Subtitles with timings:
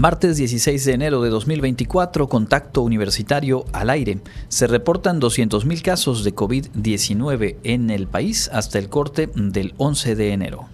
[0.00, 4.20] Martes 16 de enero de 2024, contacto universitario al aire.
[4.48, 10.32] Se reportan 200.000 casos de COVID-19 en el país hasta el corte del 11 de
[10.32, 10.68] enero.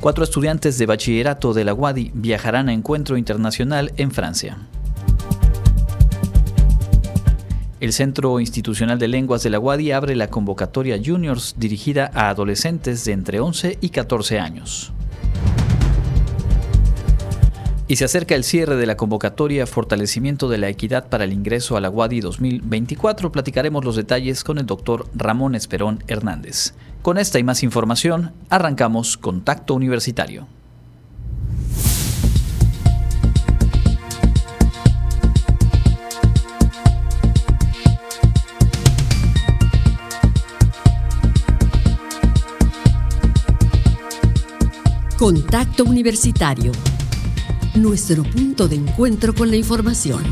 [0.00, 4.56] Cuatro estudiantes de bachillerato de la UADI viajarán a encuentro internacional en Francia.
[7.80, 13.04] El Centro Institucional de Lenguas de la UADI abre la convocatoria Juniors dirigida a adolescentes
[13.04, 14.92] de entre 11 y 14 años.
[17.90, 21.76] Y se acerca el cierre de la convocatoria Fortalecimiento de la Equidad para el Ingreso
[21.76, 23.32] a la UADI 2024.
[23.32, 26.74] Platicaremos los detalles con el doctor Ramón Esperón Hernández.
[27.02, 30.46] Con esta y más información, arrancamos Contacto Universitario.
[45.18, 46.70] Contacto Universitario
[47.74, 50.22] nuestro punto de encuentro con la información.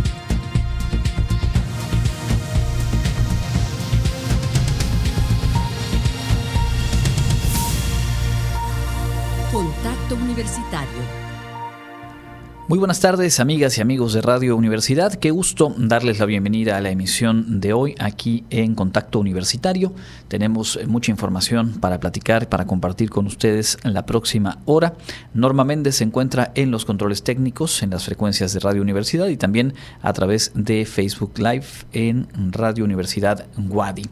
[9.53, 11.18] Contacto Universitario
[12.69, 15.15] muy buenas tardes, amigas y amigos de Radio Universidad.
[15.15, 19.95] Qué gusto darles la bienvenida a la emisión de hoy aquí en Contacto Universitario.
[20.29, 24.93] Tenemos eh, mucha información para platicar, para compartir con ustedes en la próxima hora.
[25.33, 29.39] Norma Méndez se encuentra en los controles técnicos en las frecuencias de Radio Universidad y
[29.39, 29.73] también
[30.03, 34.05] a través de Facebook Live en Radio Universidad Guadi.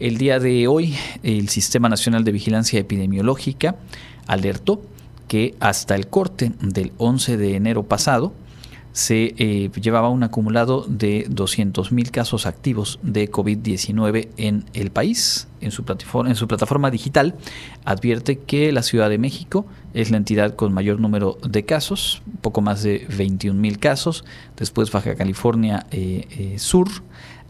[0.00, 3.76] El día de hoy, el Sistema Nacional de Vigilancia Epidemiológica
[4.26, 4.82] alertó
[5.32, 8.34] que hasta el corte del 11 de enero pasado
[8.92, 15.48] se eh, llevaba un acumulado de 200.000 casos activos de COVID-19 en el país.
[15.62, 17.34] En su, plataforma, en su plataforma digital
[17.86, 22.60] advierte que la Ciudad de México es la entidad con mayor número de casos, poco
[22.60, 24.26] más de 21.000 casos,
[24.58, 26.88] después Baja California eh, eh, Sur,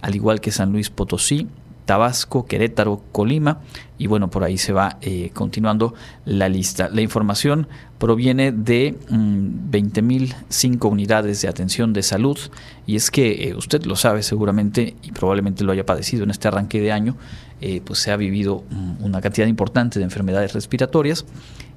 [0.02, 1.48] al igual que San Luis Potosí,
[1.92, 3.60] Tabasco, Querétaro, Colima.
[3.98, 5.92] Y bueno, por ahí se va eh, continuando
[6.24, 6.88] la lista.
[6.88, 12.38] La información proviene de 20.005 mm, unidades de atención de salud.
[12.86, 16.48] Y es que eh, usted lo sabe seguramente y probablemente lo haya padecido en este
[16.48, 17.14] arranque de año,
[17.60, 21.26] eh, pues se ha vivido mm, una cantidad importante de enfermedades respiratorias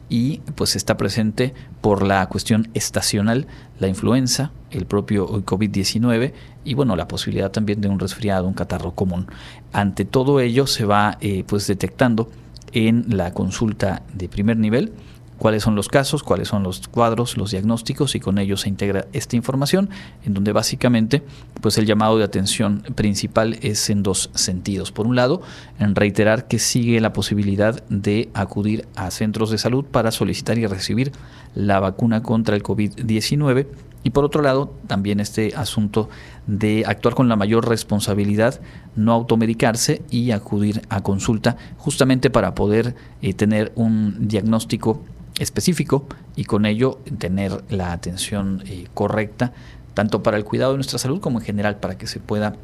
[0.09, 3.47] y pues está presente por la cuestión estacional,
[3.79, 6.33] la influenza, el propio COVID-19
[6.63, 9.27] y bueno, la posibilidad también de un resfriado, un catarro común.
[9.73, 12.29] Ante todo ello se va eh, pues detectando
[12.71, 14.93] en la consulta de primer nivel
[15.37, 19.07] cuáles son los casos, cuáles son los cuadros, los diagnósticos y con ellos se integra
[19.13, 19.89] esta información
[20.25, 21.23] en donde básicamente
[21.61, 24.91] pues el llamado de atención principal es en dos sentidos.
[24.91, 25.41] Por un lado,
[25.79, 30.67] en reiterar que sigue la posibilidad de acudir a centros de salud para solicitar y
[30.67, 31.11] recibir
[31.53, 33.67] la vacuna contra el COVID-19
[34.05, 36.09] y por otro lado, también este asunto
[36.45, 38.61] de actuar con la mayor responsabilidad,
[38.95, 45.01] no automedicarse y acudir a consulta justamente para poder eh, tener un diagnóstico
[45.39, 49.53] específico y con ello tener la atención eh, correcta,
[49.93, 52.55] tanto para el cuidado de nuestra salud como en general para que se pueda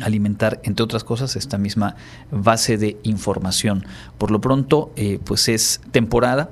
[0.00, 1.96] alimentar, entre otras cosas, esta misma
[2.30, 3.84] base de información.
[4.18, 6.50] Por lo pronto, eh, pues es temporada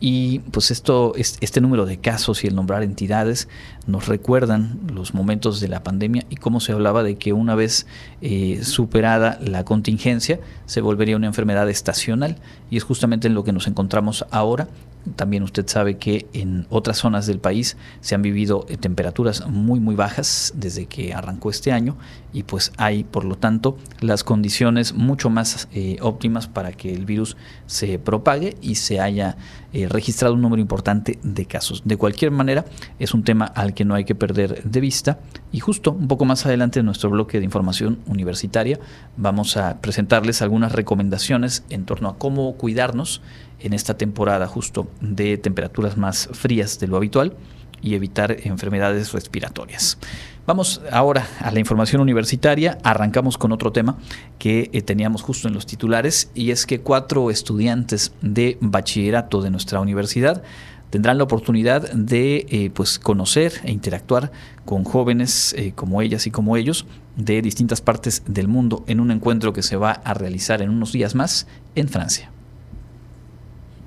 [0.00, 3.48] y pues esto, este número de casos y el nombrar entidades
[3.90, 7.86] nos recuerdan los momentos de la pandemia y cómo se hablaba de que una vez
[8.22, 12.36] eh, superada la contingencia se volvería una enfermedad estacional.
[12.70, 14.68] Y es justamente en lo que nos encontramos ahora.
[15.16, 19.80] También usted sabe que en otras zonas del país se han vivido eh, temperaturas muy
[19.80, 21.96] muy bajas desde que arrancó este año.
[22.32, 27.06] Y pues hay por lo tanto las condiciones mucho más eh, óptimas para que el
[27.06, 27.36] virus
[27.66, 29.36] se propague y se haya
[29.72, 31.82] registrado un número importante de casos.
[31.84, 32.64] De cualquier manera
[32.98, 35.18] es un tema al que no hay que perder de vista
[35.52, 38.78] y justo un poco más adelante en nuestro bloque de información universitaria
[39.16, 43.22] vamos a presentarles algunas recomendaciones en torno a cómo cuidarnos
[43.60, 47.34] en esta temporada justo de temperaturas más frías de lo habitual
[47.82, 49.98] y evitar enfermedades respiratorias.
[50.46, 52.78] Vamos ahora a la información universitaria.
[52.82, 53.98] Arrancamos con otro tema
[54.38, 59.50] que eh, teníamos justo en los titulares y es que cuatro estudiantes de bachillerato de
[59.50, 60.42] nuestra universidad
[60.90, 64.30] tendrán la oportunidad de eh, pues conocer e interactuar
[64.64, 69.10] con jóvenes eh, como ellas y como ellos de distintas partes del mundo en un
[69.10, 72.30] encuentro que se va a realizar en unos días más en Francia.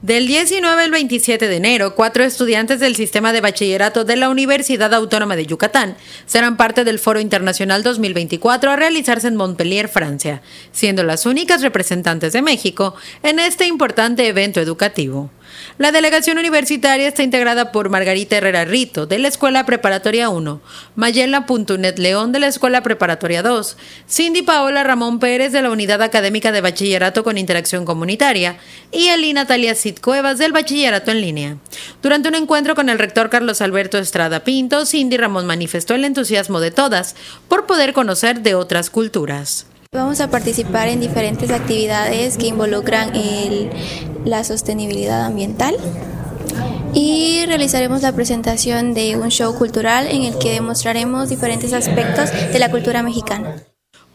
[0.04, 4.94] Del 19 al 27 de enero, cuatro estudiantes del sistema de bachillerato de la Universidad
[4.94, 5.96] Autónoma de Yucatán
[6.26, 10.42] serán parte del Foro Internacional 2024 a realizarse en Montpellier, Francia,
[10.74, 15.32] siendo las únicas representantes de México en este importante evento educativo.
[15.78, 20.62] La delegación universitaria está integrada por Margarita Herrera Rito, de la Escuela Preparatoria 1,
[20.96, 23.78] Mayela Puntunet León, de la Escuela Preparatoria 2,
[24.08, 28.58] Cindy Paola Ramón Pérez, de la Unidad Académica de Bachillerato con Interacción Comunitaria,
[28.92, 31.58] y Eli Natalia Cid Cuevas, del Bachillerato en Línea.
[32.02, 36.60] Durante un encuentro con el rector Carlos Alberto Estrada Pinto, Cindy Ramón manifestó el entusiasmo
[36.60, 37.16] de todas
[37.48, 39.66] por poder conocer de otras culturas.
[39.94, 43.12] Vamos a participar en diferentes actividades que involucran
[44.26, 45.76] la sostenibilidad ambiental
[46.96, 52.58] y realizaremos la presentación de un show cultural en el que demostraremos diferentes aspectos de
[52.58, 53.56] la cultura mexicana.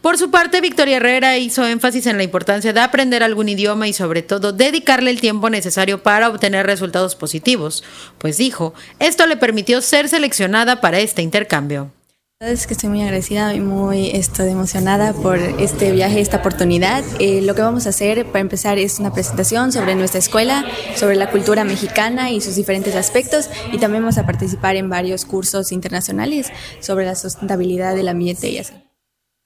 [0.01, 3.93] Por su parte, Victoria Herrera hizo énfasis en la importancia de aprender algún idioma y
[3.93, 7.85] sobre todo dedicarle el tiempo necesario para obtener resultados positivos,
[8.17, 11.91] pues dijo, esto le permitió ser seleccionada para este intercambio.
[12.41, 17.03] Es que estoy muy agradecida y muy estoy emocionada por este viaje, esta oportunidad.
[17.19, 20.63] Eh, lo que vamos a hacer para empezar es una presentación sobre nuestra escuela,
[20.95, 25.25] sobre la cultura mexicana y sus diferentes aspectos y también vamos a participar en varios
[25.25, 26.49] cursos internacionales
[26.79, 28.88] sobre la sustentabilidad del ambiente y así.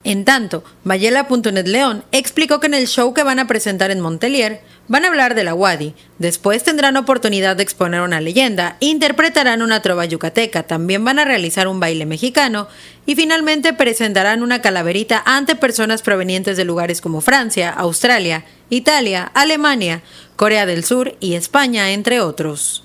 [0.04, 4.60] En tanto, Mayela.net León explicó que en el show que van a presentar en Montelier
[4.86, 9.80] van a hablar de la Wadi, después tendrán oportunidad de exponer una leyenda, interpretarán una
[9.80, 12.68] trova yucateca, también van a realizar un baile mexicano
[13.06, 20.02] y finalmente presentarán una calaverita ante personas provenientes de lugares como Francia, Australia, Italia, Alemania,
[20.36, 22.83] Corea del Sur y España, entre otros.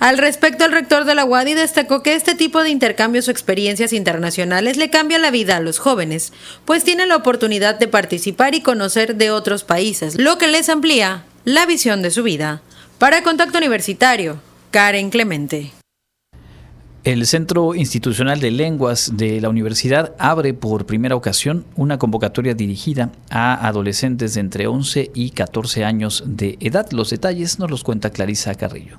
[0.00, 3.92] Al respecto, el rector de la UADI destacó que este tipo de intercambios o experiencias
[3.92, 6.32] internacionales le cambia la vida a los jóvenes,
[6.64, 11.24] pues tienen la oportunidad de participar y conocer de otros países, lo que les amplía
[11.44, 12.62] la visión de su vida.
[12.98, 15.70] Para Contacto Universitario, Karen Clemente.
[17.04, 23.10] El Centro Institucional de Lenguas de la Universidad abre por primera ocasión una convocatoria dirigida
[23.28, 26.90] a adolescentes de entre 11 y 14 años de edad.
[26.90, 28.98] Los detalles nos los cuenta Clarisa Carrillo.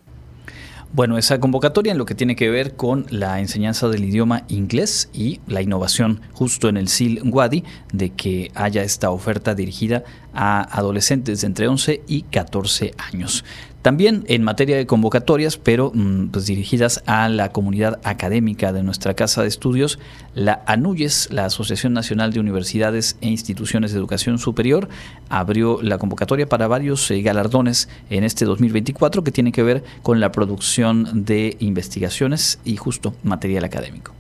[0.93, 5.11] Bueno, esa convocatoria en lo que tiene que ver con la enseñanza del idioma inglés
[5.13, 10.63] y la innovación justo en el SIL Wadi de que haya esta oferta dirigida a
[10.63, 13.45] adolescentes de entre 11 y 14 años.
[13.85, 19.13] También en materia de convocatorias, pero mm, pues dirigidas a la comunidad académica de nuestra
[19.13, 19.99] casa de estudios,
[20.35, 24.89] la ANUYES, la Asociación Nacional de Universidades e Instituciones de Educación Superior,
[25.29, 30.19] abrió la convocatoria para varios eh, galardones en este 2024 que tienen que ver con
[30.19, 34.14] la producción de investigaciones y justo material académico.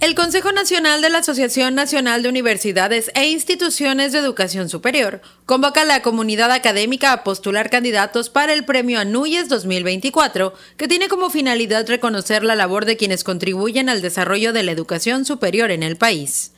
[0.00, 5.80] El Consejo Nacional de la Asociación Nacional de Universidades e Instituciones de Educación Superior convoca
[5.80, 11.30] a la comunidad académica a postular candidatos para el Premio Anuyes 2024, que tiene como
[11.30, 15.96] finalidad reconocer la labor de quienes contribuyen al desarrollo de la educación superior en el
[15.96, 16.52] país.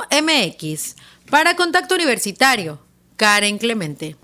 [0.09, 0.95] MX.
[1.29, 2.79] Para Contacto Universitario,
[3.15, 4.15] Karen Clemente.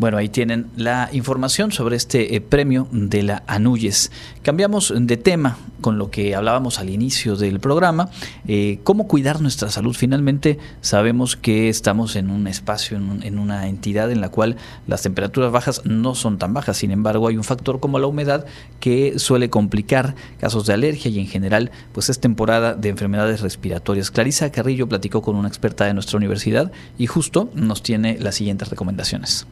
[0.00, 4.10] Bueno, ahí tienen la información sobre este eh, premio de la Anuyes.
[4.42, 8.08] Cambiamos de tema con lo que hablábamos al inicio del programa,
[8.48, 9.94] eh, cómo cuidar nuestra salud.
[9.94, 15.52] Finalmente sabemos que estamos en un espacio, en, una entidad en la cual las temperaturas
[15.52, 18.46] bajas no son tan bajas, sin embargo hay un factor como la humedad
[18.80, 24.10] que suele complicar casos de alergia y en general pues es temporada de enfermedades respiratorias.
[24.10, 28.70] Clarisa Carrillo platicó con una experta de nuestra universidad y justo nos tiene las siguientes
[28.70, 29.46] recomendaciones.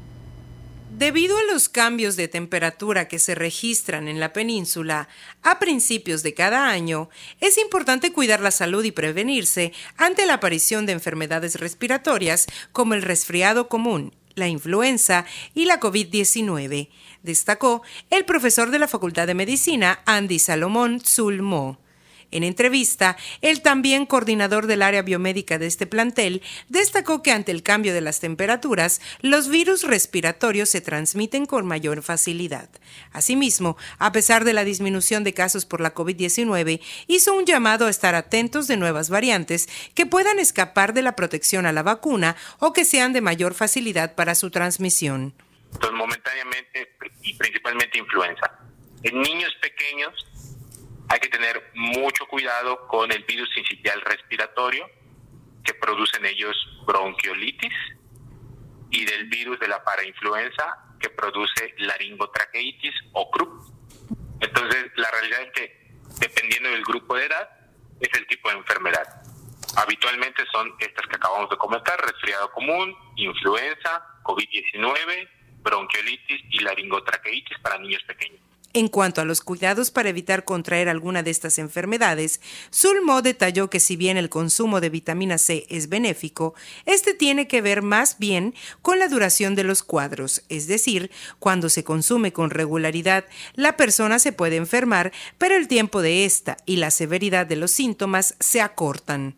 [0.98, 5.08] Debido a los cambios de temperatura que se registran en la península
[5.44, 10.86] a principios de cada año, es importante cuidar la salud y prevenirse ante la aparición
[10.86, 15.24] de enfermedades respiratorias como el resfriado común, la influenza
[15.54, 16.88] y la COVID-19,
[17.22, 21.78] destacó el profesor de la Facultad de Medicina Andy Salomón Zulmo.
[22.30, 27.62] En entrevista, el también coordinador del área biomédica de este plantel destacó que ante el
[27.62, 32.68] cambio de las temperaturas, los virus respiratorios se transmiten con mayor facilidad.
[33.12, 37.90] Asimismo, a pesar de la disminución de casos por la COVID-19, hizo un llamado a
[37.90, 42.74] estar atentos de nuevas variantes que puedan escapar de la protección a la vacuna o
[42.74, 45.32] que sean de mayor facilidad para su transmisión.
[45.92, 48.52] Momentáneamente y principalmente influenza.
[49.02, 50.12] En niños pequeños
[51.08, 54.88] hay que tener mucho cuidado con el virus sincitial respiratorio
[55.64, 57.72] que producen ellos bronquiolitis
[58.90, 63.48] y del virus de la parainfluenza que produce laringotraqueitis o CRUP.
[64.40, 65.88] Entonces, la realidad es que
[66.20, 67.48] dependiendo del grupo de edad,
[68.00, 69.22] es el tipo de enfermedad.
[69.76, 75.28] Habitualmente son estas que acabamos de comentar, resfriado común, influenza, COVID-19,
[75.62, 78.47] bronquiolitis y laringotraqueitis para niños pequeños.
[78.74, 83.80] En cuanto a los cuidados para evitar contraer alguna de estas enfermedades, Sulmo detalló que
[83.80, 88.54] si bien el consumo de vitamina C es benéfico, este tiene que ver más bien
[88.82, 94.18] con la duración de los cuadros, es decir, cuando se consume con regularidad, la persona
[94.18, 98.60] se puede enfermar, pero el tiempo de esta y la severidad de los síntomas se
[98.60, 99.34] acortan.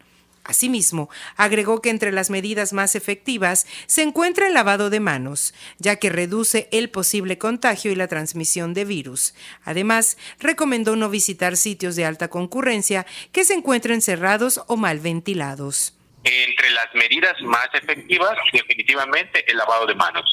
[0.50, 5.94] Asimismo, agregó que entre las medidas más efectivas se encuentra el lavado de manos, ya
[5.94, 9.32] que reduce el posible contagio y la transmisión de virus.
[9.64, 15.96] Además, recomendó no visitar sitios de alta concurrencia que se encuentren cerrados o mal ventilados.
[16.24, 20.24] Entre las medidas más efectivas, definitivamente el lavado de manos.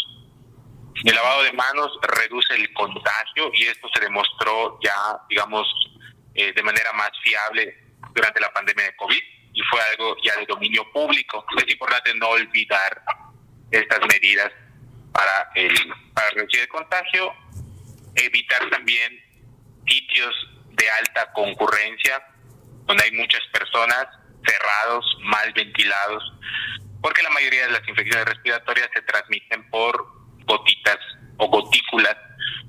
[1.06, 5.68] El lavado de manos reduce el contagio y esto se demostró ya, digamos,
[6.34, 7.78] eh, de manera más fiable
[8.16, 11.44] durante la pandemia de COVID y fue algo ya de dominio público.
[11.58, 13.02] Es importante no olvidar
[13.72, 14.52] estas medidas
[15.12, 15.74] para, el,
[16.14, 17.34] para reducir el contagio,
[18.14, 19.20] evitar también
[19.88, 20.32] sitios
[20.74, 22.24] de alta concurrencia,
[22.86, 24.06] donde hay muchas personas
[24.46, 26.24] cerrados, mal ventilados,
[27.02, 30.06] porque la mayoría de las infecciones respiratorias se transmiten por
[30.46, 31.00] gotitas
[31.38, 32.16] o gotículas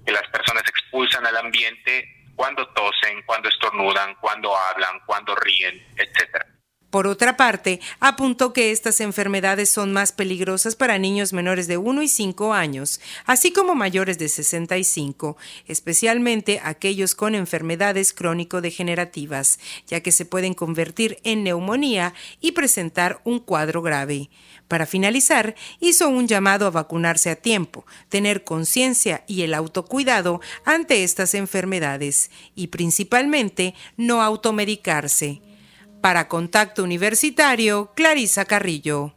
[0.07, 6.58] que las personas expulsan al ambiente cuando tosen, cuando estornudan, cuando hablan, cuando ríen, etcétera.
[6.91, 12.03] Por otra parte, apuntó que estas enfermedades son más peligrosas para niños menores de 1
[12.03, 20.13] y 5 años, así como mayores de 65, especialmente aquellos con enfermedades crónico-degenerativas, ya que
[20.13, 24.31] se pueden convertir en neumonía y presentar un cuadro grave.
[24.67, 31.05] Para finalizar, hizo un llamado a vacunarse a tiempo, tener conciencia y el autocuidado ante
[31.05, 35.43] estas enfermedades y principalmente no automedicarse.
[36.01, 39.15] Para Contacto Universitario, Clarisa Carrillo.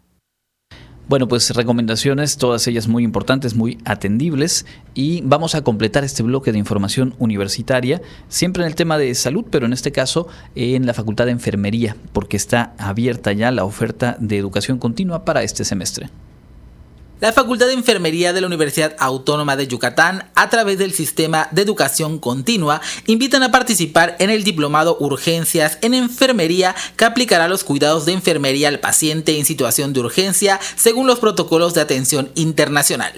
[1.08, 6.52] Bueno, pues recomendaciones, todas ellas muy importantes, muy atendibles y vamos a completar este bloque
[6.52, 10.94] de información universitaria, siempre en el tema de salud, pero en este caso en la
[10.94, 16.10] Facultad de Enfermería, porque está abierta ya la oferta de educación continua para este semestre.
[17.22, 21.62] La Facultad de Enfermería de la Universidad Autónoma de Yucatán, a través del Sistema de
[21.62, 28.08] Educación Continua, invitan a participar en el Diplomado Urgencias en Enfermería que aplicará los cuidados
[28.08, 33.14] de enfermería al paciente en situación de urgencia según los protocolos de atención internacional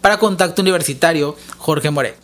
[0.00, 2.23] Para Contacto Universitario, Jorge More.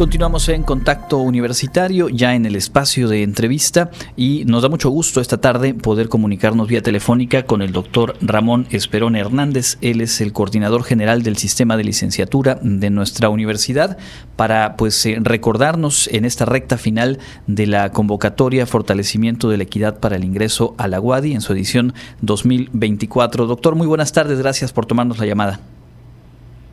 [0.00, 5.20] Continuamos en contacto universitario, ya en el espacio de entrevista, y nos da mucho gusto
[5.20, 9.76] esta tarde poder comunicarnos vía telefónica con el doctor Ramón Esperón Hernández.
[9.82, 13.98] Él es el coordinador general del sistema de licenciatura de nuestra universidad,
[14.36, 20.00] para pues eh, recordarnos en esta recta final de la convocatoria Fortalecimiento de la Equidad
[20.00, 21.92] para el Ingreso a la UADI en su edición
[22.22, 23.44] 2024.
[23.44, 25.60] Doctor, muy buenas tardes, gracias por tomarnos la llamada.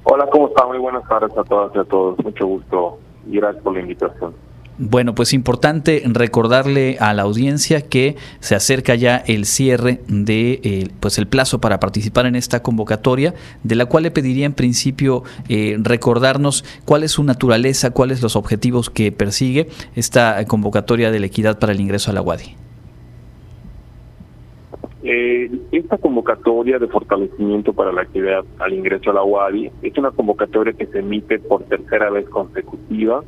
[0.05, 0.65] Hola, ¿cómo está?
[0.65, 2.17] Muy buenas tardes a todas y a todos.
[2.23, 4.33] Mucho gusto gracias por la invitación.
[4.79, 10.89] Bueno, pues importante recordarle a la audiencia que se acerca ya el cierre de eh,
[10.99, 15.23] pues el plazo para participar en esta convocatoria, de la cual le pediría en principio
[15.49, 21.25] eh, recordarnos cuál es su naturaleza, cuáles los objetivos que persigue esta convocatoria de la
[21.25, 22.66] equidad para el ingreso a la UADI.
[25.03, 30.09] Eh, esta convocatoria de fortalecimiento para la actividad al ingreso a la UADI es una
[30.09, 33.23] convocatoria que se emite por tercera vez consecutiva.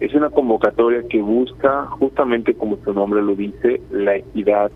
[0.00, 4.70] Es una convocatoria que busca, justamente como su nombre lo dice, la equidad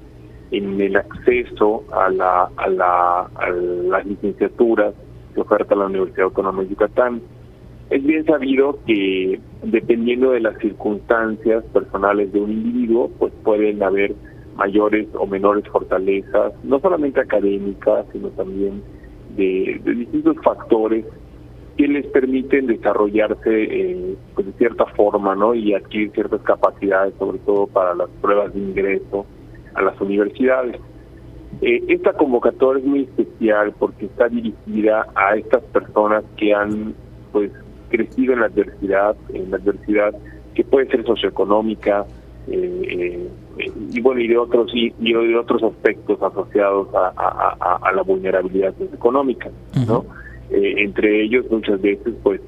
[0.52, 4.94] en el acceso a, la, a, la, a las licenciaturas
[5.35, 7.22] que oferta la Universidad Autónoma de Yucatán.
[7.90, 14.14] Es bien sabido que dependiendo de las circunstancias personales de un individuo, pues pueden haber
[14.56, 18.82] mayores o menores fortalezas, no solamente académicas, sino también
[19.36, 21.04] de, distintos factores
[21.76, 25.54] que les permiten desarrollarse eh, pues de cierta forma ¿no?
[25.54, 29.26] y adquirir ciertas capacidades, sobre todo para las pruebas de ingreso
[29.74, 30.78] a las universidades.
[31.60, 36.94] Eh, esta convocatoria es muy especial porque está dirigida a estas personas que han
[37.30, 37.50] pues
[37.88, 40.14] crecido en la adversidad, en la adversidad
[40.54, 42.04] que puede ser socioeconómica,
[42.48, 49.50] eh, y bueno y de otros y, de otros aspectos asociados a, la vulnerabilidad económica
[49.86, 50.04] no
[50.50, 52.40] eh, entre ellos muchas veces pues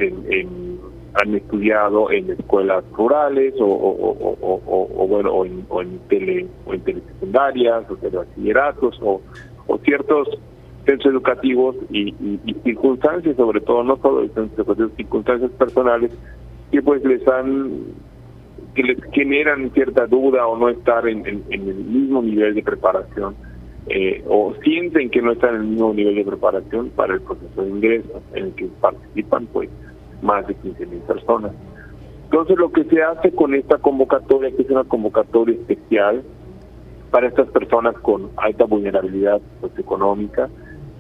[1.14, 7.90] han estudiado en escuelas rurales o, bueno o en, o en tele o en telesecundarias
[7.90, 9.20] o telebachilleratos o,
[9.66, 10.28] o ciertos
[10.84, 12.14] centros educativos y,
[12.62, 14.26] circunstancias sobre todo no solo
[14.96, 16.10] circunstancias personales
[16.70, 17.70] que pues les han
[18.74, 23.37] que les generan cierta duda o no estar en, el mismo nivel de preparación
[23.87, 27.62] eh, o sienten que no están en el mismo nivel de preparación para el proceso
[27.62, 29.68] de ingreso en el que participan pues
[30.22, 31.52] más de 15 mil personas.
[32.24, 36.22] Entonces lo que se hace con esta convocatoria, que es una convocatoria especial
[37.10, 40.48] para estas personas con alta vulnerabilidad socioeconómica,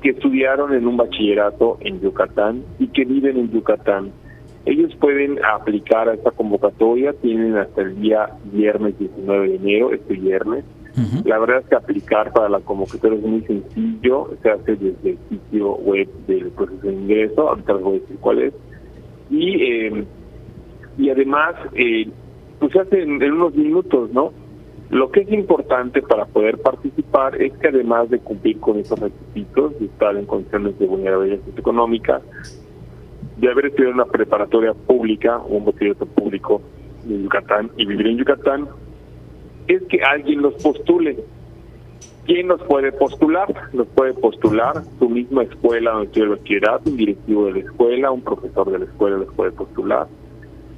[0.00, 4.12] que estudiaron en un bachillerato en Yucatán y que viven en Yucatán
[4.66, 10.14] ellos pueden aplicar a esta convocatoria, tienen hasta el día viernes 19 de enero, este
[10.14, 10.64] viernes.
[11.24, 15.18] La verdad es que aplicar para la convocatoria es muy sencillo, se hace desde el
[15.28, 18.54] sitio web del proceso de ingreso, ahorita les voy a decir cuál es.
[19.28, 20.04] Y, eh,
[20.96, 22.08] y además, eh,
[22.60, 24.32] pues se hace en, unos minutos, ¿no?
[24.90, 29.76] Lo que es importante para poder participar es que además de cumplir con esos requisitos,
[29.80, 32.22] de estar en condiciones de vulnerabilidad económica,
[33.44, 36.62] de haber estudiado una preparatoria pública o un bachillerato público
[37.04, 38.68] de Yucatán y vivir en Yucatán,
[39.68, 41.18] es que alguien los postule.
[42.24, 43.68] ¿Quién nos puede postular?
[43.74, 48.10] Nos puede postular su misma escuela donde estudia el bachillerato, un directivo de la escuela,
[48.10, 50.06] un profesor de la escuela los puede postular.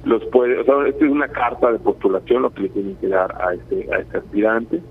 [0.03, 3.07] Los puede, o sea, esta es una carta de postulación lo que le tienen que
[3.07, 4.81] dar a este, a este aspirante.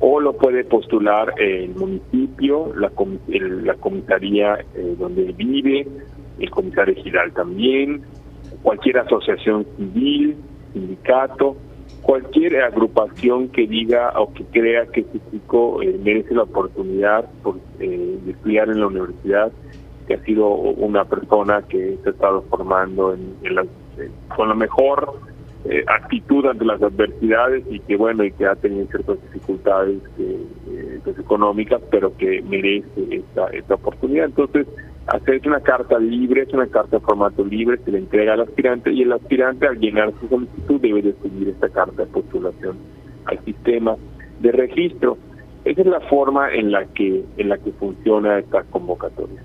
[0.00, 2.90] O lo puede postular el municipio, la,
[3.28, 5.86] la comisaría eh, donde vive,
[6.38, 8.02] el comisario ejidal también,
[8.62, 10.36] cualquier asociación civil,
[10.72, 11.56] sindicato,
[12.02, 17.56] cualquier agrupación que diga o que crea que este chico eh, merece la oportunidad por,
[17.80, 19.52] eh, de estudiar en la universidad,
[20.06, 23.36] que ha sido una persona que se ha estado formando en,
[24.34, 25.20] con la mejor
[25.64, 29.98] eh, actitud ante las adversidades y que bueno y que ha tenido ciertas dificultades
[31.04, 34.26] pues, económicas, pero que merece esta, esta oportunidad.
[34.26, 34.66] Entonces,
[35.08, 38.92] hacer una carta libre, es una carta de formato libre, se le entrega al aspirante
[38.92, 42.76] y el aspirante al llenar su solicitud debe de subir esta carta de postulación
[43.24, 43.96] al sistema
[44.40, 45.16] de registro.
[45.64, 49.42] Esa es la forma en la que en la que funciona esta convocatoria.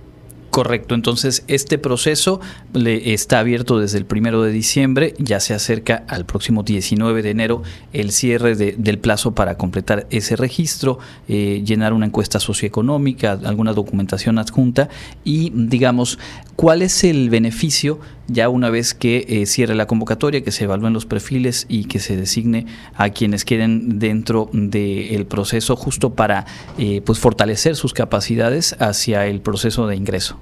[0.53, 2.39] Correcto, entonces este proceso
[2.75, 7.31] le está abierto desde el primero de diciembre, ya se acerca al próximo 19 de
[7.31, 13.73] enero el cierre del plazo para completar ese registro, eh, llenar una encuesta socioeconómica, alguna
[13.73, 14.89] documentación adjunta
[15.23, 16.19] y digamos
[16.55, 20.93] cuál es el beneficio ya una vez que eh, cierre la convocatoria, que se evalúen
[20.93, 26.45] los perfiles y que se designe a quienes queden dentro del proceso justo para
[26.77, 30.37] eh, pues fortalecer sus capacidades hacia el proceso de ingreso.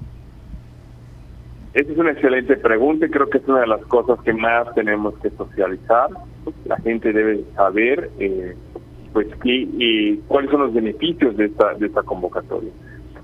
[1.74, 4.74] Esa es una excelente pregunta y creo que es una de las cosas que más
[4.74, 6.10] tenemos que socializar.
[6.66, 8.54] La gente debe saber eh,
[9.12, 12.70] pues y, cuáles son los beneficios de esta, de esta convocatoria.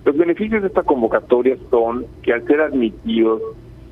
[0.04, 3.42] Los beneficios de esta convocatoria son que al ser admitidos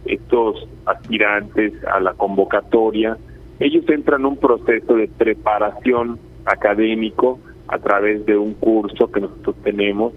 [0.07, 3.19] estos aspirantes a la convocatoria,
[3.59, 7.39] ellos entran en un proceso de preparación académico
[7.69, 10.13] a través de un curso que nosotros tenemos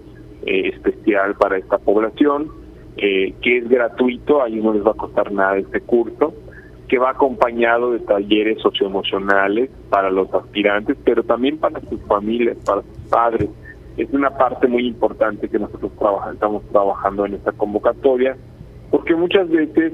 [0.46, 2.48] eh, especial para esta población,
[3.00, 6.34] eh, que es gratuito, ahí no les va a costar nada este curso,
[6.88, 12.82] que va acompañado de talleres socioemocionales para los aspirantes, pero también para sus familias, para
[12.82, 13.48] sus padres.
[13.96, 15.92] Es una parte muy importante que nosotros
[16.32, 18.36] estamos trabajando en esta convocatoria
[18.90, 19.92] porque muchas veces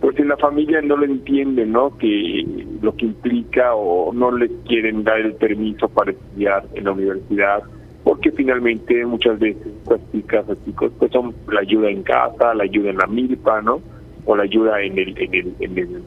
[0.00, 1.96] pues en la familia no lo entienden, ¿no?
[1.96, 6.92] Que lo que implica o no les quieren dar el permiso para estudiar en la
[6.92, 7.62] universidad,
[8.06, 12.62] porque finalmente muchas veces estas chicas o chicos pues son la ayuda en casa, la
[12.62, 13.80] ayuda en la milpa, ¿no?
[14.26, 16.02] O la ayuda en el en el en el,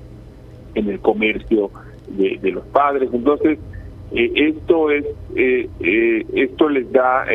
[0.75, 1.69] en el comercio
[2.07, 3.09] de, los padres.
[3.11, 3.59] Entonces
[4.13, 7.25] eh, esto es eh, eh, esto les da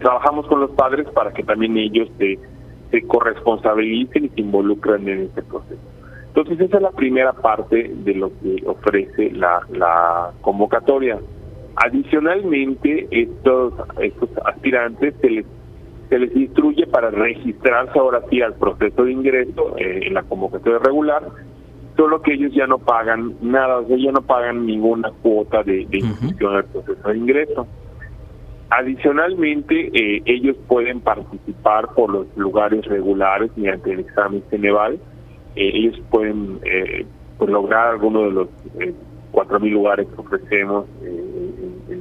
[0.00, 2.40] trabajamos con los padres para que también ellos se
[2.90, 5.80] se corresponsabilicen y se involucran en este proceso.
[6.34, 11.20] Entonces esa es la primera parte de lo que ofrece la, la convocatoria.
[11.76, 15.46] Adicionalmente, estos, estos aspirantes se les,
[16.08, 20.78] se les instruye para registrarse ahora sí al proceso de ingreso eh, en la convocatoria
[20.78, 21.22] regular,
[21.96, 25.86] solo que ellos ya no pagan nada, o sea, ya no pagan ninguna cuota de,
[25.86, 27.66] de inscripción al proceso de ingreso.
[28.70, 34.94] Adicionalmente, eh, ellos pueden participar por los lugares regulares mediante el examen Ceneval.
[35.54, 37.06] Eh, ellos pueden eh,
[37.38, 38.48] pues, lograr alguno de los
[38.80, 38.92] eh,
[39.32, 40.86] 4.000 lugares que ofrecemos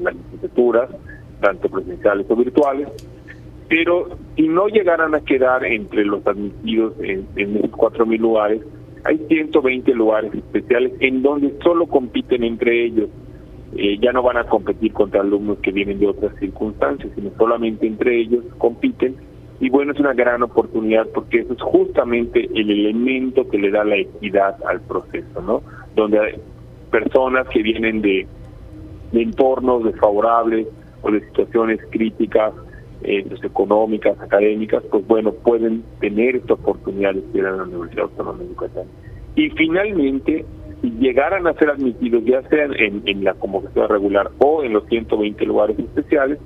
[0.06, 0.90] las licenciaturas,
[1.42, 2.88] tanto presenciales o virtuales.
[3.68, 8.62] Pero si no llegaran a quedar entre los admitidos en, en esos 4.000 lugares,
[9.04, 13.10] hay 120 lugares especiales en donde solo compiten entre ellos
[13.78, 17.86] eh, ya no van a competir contra alumnos que vienen de otras circunstancias, sino solamente
[17.86, 19.16] entre ellos compiten.
[19.60, 23.84] Y bueno, es una gran oportunidad porque eso es justamente el elemento que le da
[23.84, 25.62] la equidad al proceso, ¿no?
[25.94, 26.34] Donde hay
[26.90, 28.26] personas que vienen de,
[29.22, 30.68] entornos desfavorables
[31.02, 32.54] o de situaciones críticas,
[33.04, 38.40] eh, económicas, académicas, pues bueno, pueden tener esta oportunidad de estudiar en la Universidad Autónoma
[38.40, 38.86] de Yucatán.
[39.36, 40.46] Y finalmente,
[40.82, 45.46] si llegaran a ser admitidos, ya sean en, la convocatoria regular o en los 120
[45.46, 46.40] lugares especiales,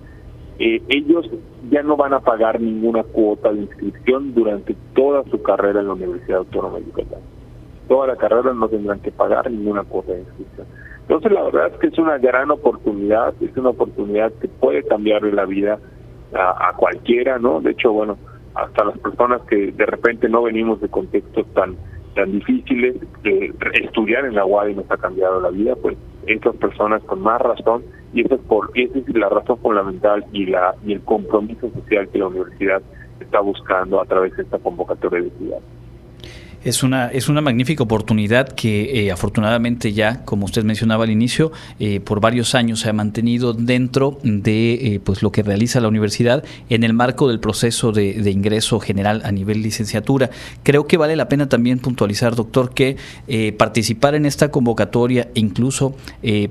[0.59, 1.29] eh, ellos
[1.69, 5.93] ya no van a pagar ninguna cuota de inscripción durante toda su carrera en la
[5.93, 7.21] Universidad Autónoma de Yucatán.
[7.87, 10.67] Toda la carrera no tendrán que pagar ninguna cuota de inscripción.
[11.09, 15.31] Entonces la verdad es que es una gran oportunidad, es una oportunidad que puede cambiarle
[15.31, 15.79] la vida
[16.35, 17.61] a, cualquiera, ¿no?
[17.61, 18.15] De hecho, bueno,
[18.53, 21.77] hasta las personas que de repente no venimos de contextos tan
[22.13, 27.01] tan difíciles, que estudiar en la UADI nos ha cambiado la vida, pues estas personas
[27.03, 30.93] con más razón Y esa es, por, esa es la razón fundamental y, la, y
[30.93, 32.83] el compromiso social que la universidad
[33.19, 35.78] está buscando a través de esta convocatoria de estudiantes.
[36.63, 41.53] Es una, es una magnífica oportunidad que eh, afortunadamente ya, como usted mencionaba al inicio,
[41.79, 45.87] eh, por varios años se ha mantenido dentro de eh, pues lo que realiza la
[45.87, 50.29] universidad en el marco del proceso de, ingreso general a nivel licenciatura.
[50.63, 52.97] Creo que vale la pena también puntualizar, doctor, que
[53.57, 55.95] participar en esta convocatoria e incluso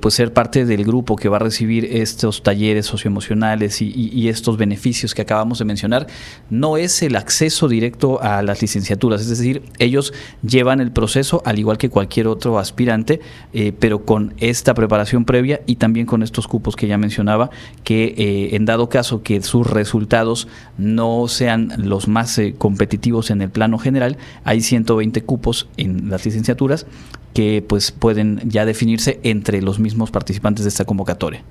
[0.01, 4.57] pues ser parte del grupo que va a recibir estos talleres socioemocionales y, y estos
[4.57, 6.07] beneficios que acabamos de mencionar
[6.51, 9.98] no es el acceso directo a las licenciaturas, es decir, ellos
[10.43, 13.21] llevan el proceso al igual que cualquier otro aspirante,
[13.53, 17.51] eh, pero con esta preparación previa y también con estos cupos que ya mencionaba,
[17.85, 23.43] que eh, en dado caso que sus resultados no sean los más eh, competitivos en
[23.43, 26.87] el plano general, hay 120 cupos en las licenciaturas
[27.35, 31.43] que pues pueden ya definirse entre los mismos participantes de esta convocatoria.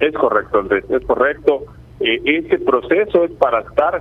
[0.00, 1.64] Es correcto, Andrés, es correcto.
[2.00, 4.00] este proceso es para estar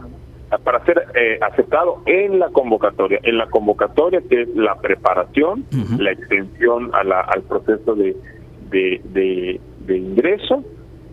[0.60, 3.20] para ser eh, aceptado en la convocatoria.
[3.24, 5.66] En la convocatoria que es la preparación,
[5.98, 8.16] la extensión a la, al proceso de,
[8.70, 10.64] de, ingreso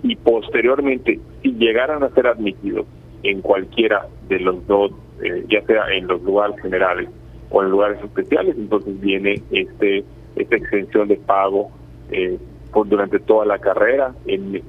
[0.02, 2.86] y posteriormente, si llegaran a ser admitidos
[3.22, 7.08] en cualquiera de los dos, eh, ya sea en los lugares generales
[7.50, 10.04] o en lugares especiales, entonces viene este
[10.36, 11.70] esta extensión de pago
[12.10, 12.38] eh,
[12.72, 14.62] por durante toda la carrera en,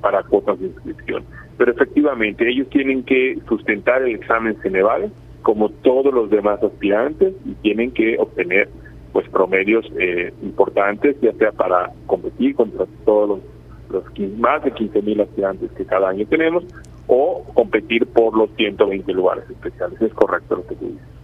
[0.00, 1.24] para cuotas de inscripción
[1.60, 7.52] pero efectivamente ellos tienen que sustentar el examen Ceneval como todos los demás aspirantes y
[7.56, 8.70] tienen que obtener
[9.12, 13.42] pues promedios eh, importantes, ya sea para competir contra todos
[13.90, 16.64] los, más de 15 mil aspirantes que cada año tenemos,
[17.08, 20.00] o competir por los 120 lugares especiales.
[20.00, 21.19] Es correcto lo que tú dices.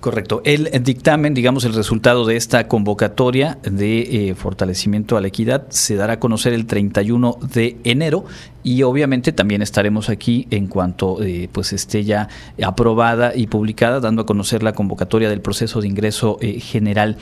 [0.00, 0.40] Correcto.
[0.44, 5.94] El dictamen, digamos, el resultado de esta convocatoria de eh, fortalecimiento a la equidad se
[5.96, 8.24] dará a conocer el 31 de enero
[8.62, 12.28] y obviamente también estaremos aquí en cuanto eh, pues esté ya
[12.62, 17.18] aprobada y publicada, dando a conocer la convocatoria del proceso de ingreso eh, general.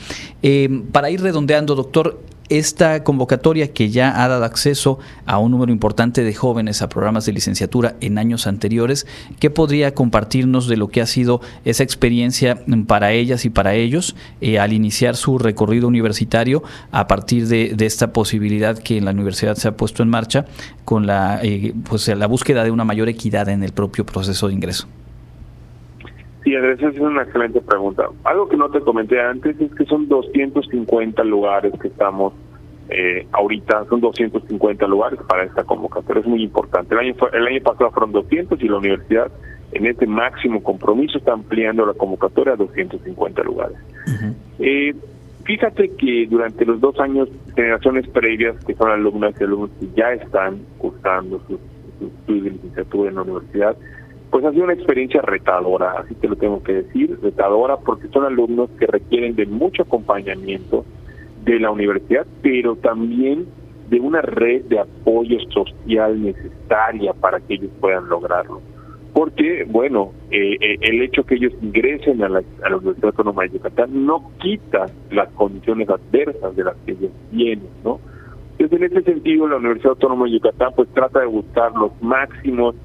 [0.91, 6.23] para ir redondeando, doctor, esta convocatoria que ya ha dado acceso a un número importante
[6.23, 9.07] de jóvenes a programas de licenciatura en años anteriores,
[9.39, 14.15] ¿qué podría compartirnos de lo que ha sido esa experiencia para ellas y para ellos
[14.41, 19.55] eh, al iniciar su recorrido universitario a partir de, esta posibilidad que en la universidad
[19.55, 20.45] se ha puesto en marcha
[20.85, 24.53] con la, eh, pues, la búsqueda de una mayor equidad en el propio proceso de
[24.53, 24.87] ingreso?
[26.49, 28.09] Sí, Andrés, esa es una excelente pregunta.
[28.23, 32.33] Algo que no te comenté antes es que son 250 lugares que estamos
[32.89, 36.21] eh, ahorita, son 250 lugares para esta convocatoria.
[36.21, 36.95] Es muy importante.
[36.95, 39.31] El año, el año pasado fueron 200 y la universidad
[39.73, 43.77] en este máximo compromiso está ampliando la convocatoria a 250 lugares.
[44.57, 44.95] eh,
[45.43, 50.13] fíjate que durante los dos años, generaciones previas, que son alumnas y alumnos que ya
[50.13, 51.59] están cursando sus
[51.99, 53.77] su estudios de licenciatura en la universidad,
[54.31, 58.25] pues ha sido una experiencia retadora, así te lo tengo que decir, retadora porque son
[58.25, 60.85] alumnos que requieren de mucho acompañamiento
[61.43, 63.47] de la universidad, pero también
[63.89, 68.61] de una red de apoyo social necesaria para que ellos puedan lograrlo.
[69.13, 73.43] Porque, bueno, eh, eh, el hecho que ellos ingresen a la, a la Universidad Autónoma
[73.43, 77.99] de Yucatán no quita las condiciones adversas de las que ellos tienen, ¿no?
[78.59, 82.75] Entonces, en ese sentido, la Universidad Autónoma de Yucatán pues trata de buscar los máximos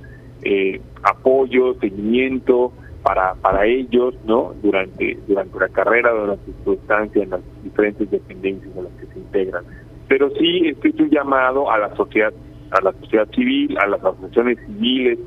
[0.45, 4.55] eh, apoyo, seguimiento para, para ellos, ¿no?
[4.63, 9.19] Durante, durante la carrera, durante su estancia en las diferentes dependencias a las que se
[9.19, 9.65] integran.
[10.09, 12.33] Pero sí este es un llamado a la sociedad,
[12.71, 15.19] a la sociedad civil, a las asociaciones civiles,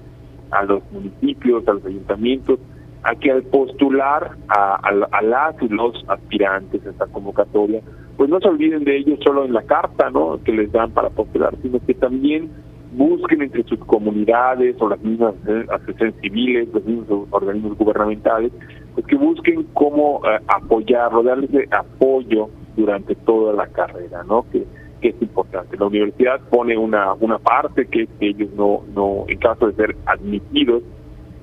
[0.51, 2.59] a los municipios, a los ayuntamientos,
[3.03, 7.81] a que al postular a, a, las y los aspirantes a esta convocatoria,
[8.17, 10.39] pues no se olviden de ellos solo en la carta, ¿no?
[10.43, 12.49] Que les dan para postular, sino que también
[12.91, 15.35] busquen entre sus comunidades o las mismas
[15.69, 18.51] asociaciones civiles, los mismos organismos gubernamentales,
[18.93, 24.45] pues que busquen cómo eh, apoyarlo, darles apoyo durante toda la carrera, ¿no?
[24.51, 24.65] Que,
[25.01, 25.77] que es importante.
[25.77, 30.83] La universidad pone una una parte que ellos no no en caso de ser admitidos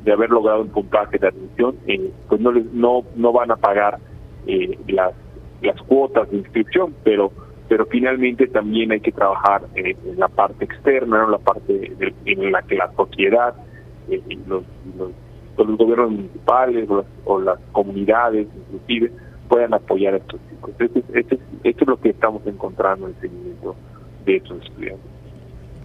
[0.05, 3.57] de haber logrado un puntaje de admisión, eh, pues no les, no no van a
[3.57, 3.99] pagar
[4.47, 5.13] eh, las
[5.63, 7.33] las cuotas de inscripción, pero
[7.69, 11.93] pero finalmente también hay que trabajar en la parte externa, en la parte
[12.25, 13.55] en la que la sociedad,
[14.11, 14.65] eh, los,
[14.99, 16.89] los, gobiernos municipales
[17.25, 19.13] o las, comunidades inclusive
[19.49, 20.73] puedan apoyar a estos chicos.
[20.79, 23.77] Esto, es lo que estamos encontrando en el seguimiento
[24.25, 25.14] de estos estudiantes.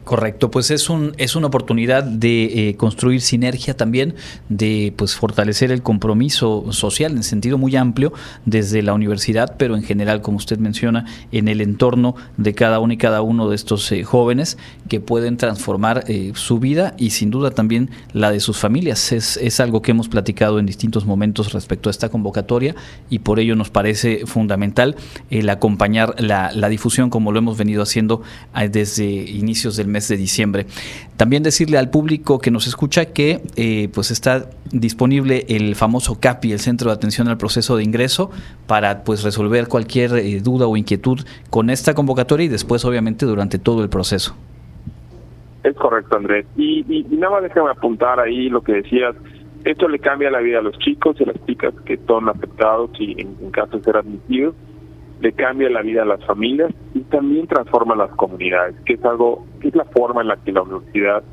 [0.03, 4.15] Correcto, pues es un es una oportunidad de eh, construir sinergia también,
[4.47, 8.11] de pues fortalecer el compromiso social en sentido muy amplio
[8.45, 12.93] desde la universidad, pero en general, como usted menciona, en el entorno de cada uno
[12.93, 14.57] y cada uno de estos eh, jóvenes
[14.87, 19.11] que pueden transformar eh, su vida y sin duda también la de sus familias.
[19.11, 22.73] Es, es algo que hemos platicado en distintos momentos respecto a esta convocatoria
[23.11, 24.95] y por ello nos parece fundamental
[25.29, 28.23] el acompañar la, la difusión como lo hemos venido haciendo
[28.71, 30.65] desde inicios del mes de diciembre.
[31.17, 36.53] También decirle al público que nos escucha que eh, pues está disponible el famoso CAPI,
[36.53, 38.31] el Centro de Atención al Proceso de Ingreso,
[38.67, 43.59] para pues resolver cualquier eh, duda o inquietud con esta convocatoria y después obviamente durante
[43.59, 44.35] todo el proceso.
[45.63, 46.45] Es correcto, Andrés.
[46.55, 49.15] Y, nada más déjame apuntar ahí lo que decías.
[49.65, 52.91] Esto le cambia la vida a los chicos y a las chicas que son afectados
[52.97, 54.55] y en caso de ser admitidos
[55.21, 59.45] le cambia la vida a las familias y también transforma las comunidades, que es algo,
[59.59, 61.23] que es la forma en la que la universidad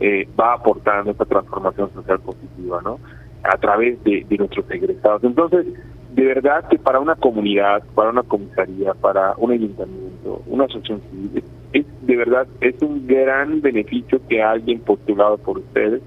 [0.00, 2.98] eh, va aportando esta transformación social positiva, ¿no?
[3.44, 5.22] A través de, nuestros egresados.
[5.24, 5.66] Entonces,
[6.12, 11.44] de verdad que para una comunidad, para una comisaría, para un ayuntamiento, una asociación civil,
[11.72, 16.02] es de verdad es un gran beneficio que alguien postulado por ustedes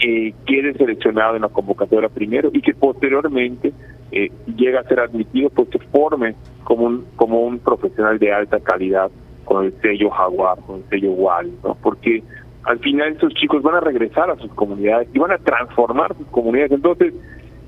[0.00, 3.72] eh, quede seleccionado en la convocatoria primero y que posteriormente
[4.10, 9.10] eh, llega a ser admitido, pues forme como un, como un profesional de alta calidad
[9.44, 11.76] con el sello Jaguar, con el sello Wally, ¿no?
[11.82, 12.22] Porque
[12.64, 16.26] al final estos chicos van a regresar a sus comunidades y van a transformar sus
[16.28, 16.72] comunidades.
[16.72, 17.14] Entonces,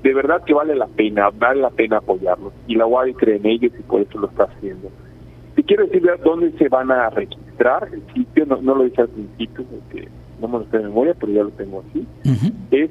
[0.03, 2.53] de verdad que vale la pena, vale la pena apoyarlos.
[2.67, 4.89] Y la Wally cree en ellos y por eso lo está haciendo.
[5.55, 9.65] Si quiero decir dónde se van a registrar, el sitio, no, lo dije al principio,
[9.65, 10.07] porque
[10.39, 12.07] no me lo sé de memoria, pero ya lo tengo aquí,
[12.71, 12.89] es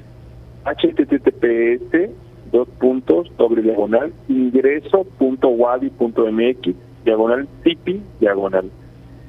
[0.65, 2.11] https
[2.53, 8.71] dos puntos, doble diagonal, ingreso.wadi.mx, diagonal CIPI, diagonal.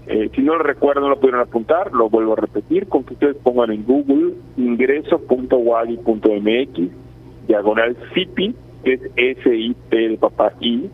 [0.08, 3.14] Eh, si no lo recuerdo, no lo pudieron apuntar, lo vuelvo a repetir, con que
[3.14, 6.80] ustedes pongan en Google ingreso.wadi.mx,
[7.48, 10.90] diagonal CIPI, que es S-I-P de papá I,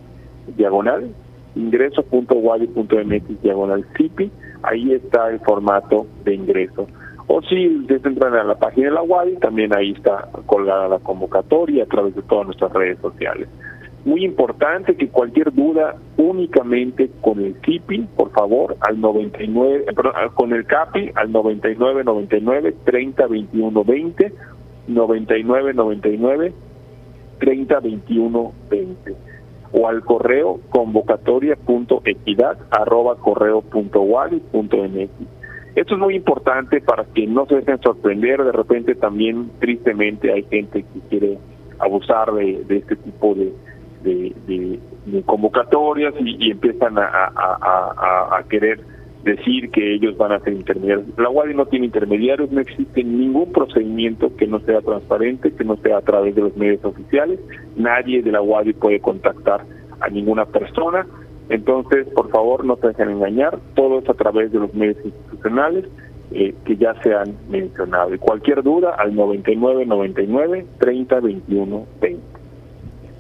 [0.58, 1.16] diagonal,
[1.56, 4.30] ingreso.wadi.mx, diagonal CIPI,
[4.64, 6.88] ahí está el formato de ingreso.
[7.28, 11.84] O si entran a la página de la UADI, también ahí está colgada la convocatoria
[11.84, 13.50] a través de todas nuestras redes sociales.
[14.06, 20.14] Muy importante que cualquier duda únicamente con el CIPI, por favor, al 99, eh, perdón,
[20.34, 24.34] con el CAPI al 99 99 30 21 20,
[24.88, 26.54] 99 99
[27.40, 29.16] 30 21 20
[29.74, 34.06] o al correo convocatoria.equidad arroba correo punto
[34.52, 35.37] punto mx
[35.78, 38.44] esto es muy importante para que no se dejen sorprender.
[38.44, 41.38] De repente también, tristemente, hay gente que quiere
[41.78, 44.80] abusar de, este tipo de,
[45.28, 48.80] convocatorias y, empiezan a, querer
[49.24, 51.10] decir que ellos van a ser intermediarios.
[51.16, 55.76] La UADI no tiene intermediarios, no existe ningún procedimiento que no sea transparente, que no
[55.78, 57.40] sea a través de los medios oficiales.
[57.76, 59.62] Nadie de la UADI puede contactar
[60.00, 61.06] a ninguna persona
[61.50, 65.86] entonces, por favor, no se dejen engañar, todo es a través de los medios institucionales
[66.32, 68.14] eh, que ya se han mencionado.
[68.14, 72.22] Y cualquier duda al 99 99 30 21 20.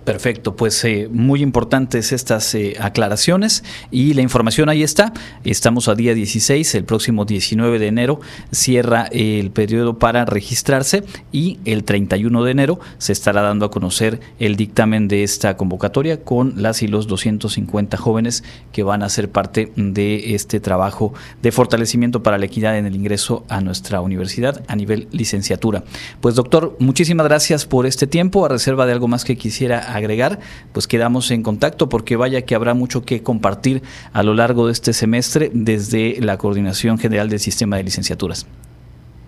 [0.08, 5.12] Perfecto, pues eh, muy importantes estas eh, aclaraciones y la información ahí está.
[5.43, 8.22] Estamos a día 16, el próximo 19 de enero
[8.54, 14.22] cierra el periodo para registrarse y el 31 de enero se estará dando a conocer
[14.39, 19.30] el dictamen de esta convocatoria con las y los 250 jóvenes que van a ser
[19.30, 24.63] parte de este trabajo de fortalecimiento para la equidad en el ingreso a nuestra universidad
[24.70, 25.84] a nivel licenciatura.
[26.22, 30.39] Pues doctor, muchísimas gracias por este tiempo, a reserva de algo más que quisiera agregar,
[30.73, 33.81] pues quedamos en contacto porque vaya que habrá mucho que compartir
[34.13, 38.47] a lo largo de este semestre desde la Coordinación General del Sistema de Licenciaturas.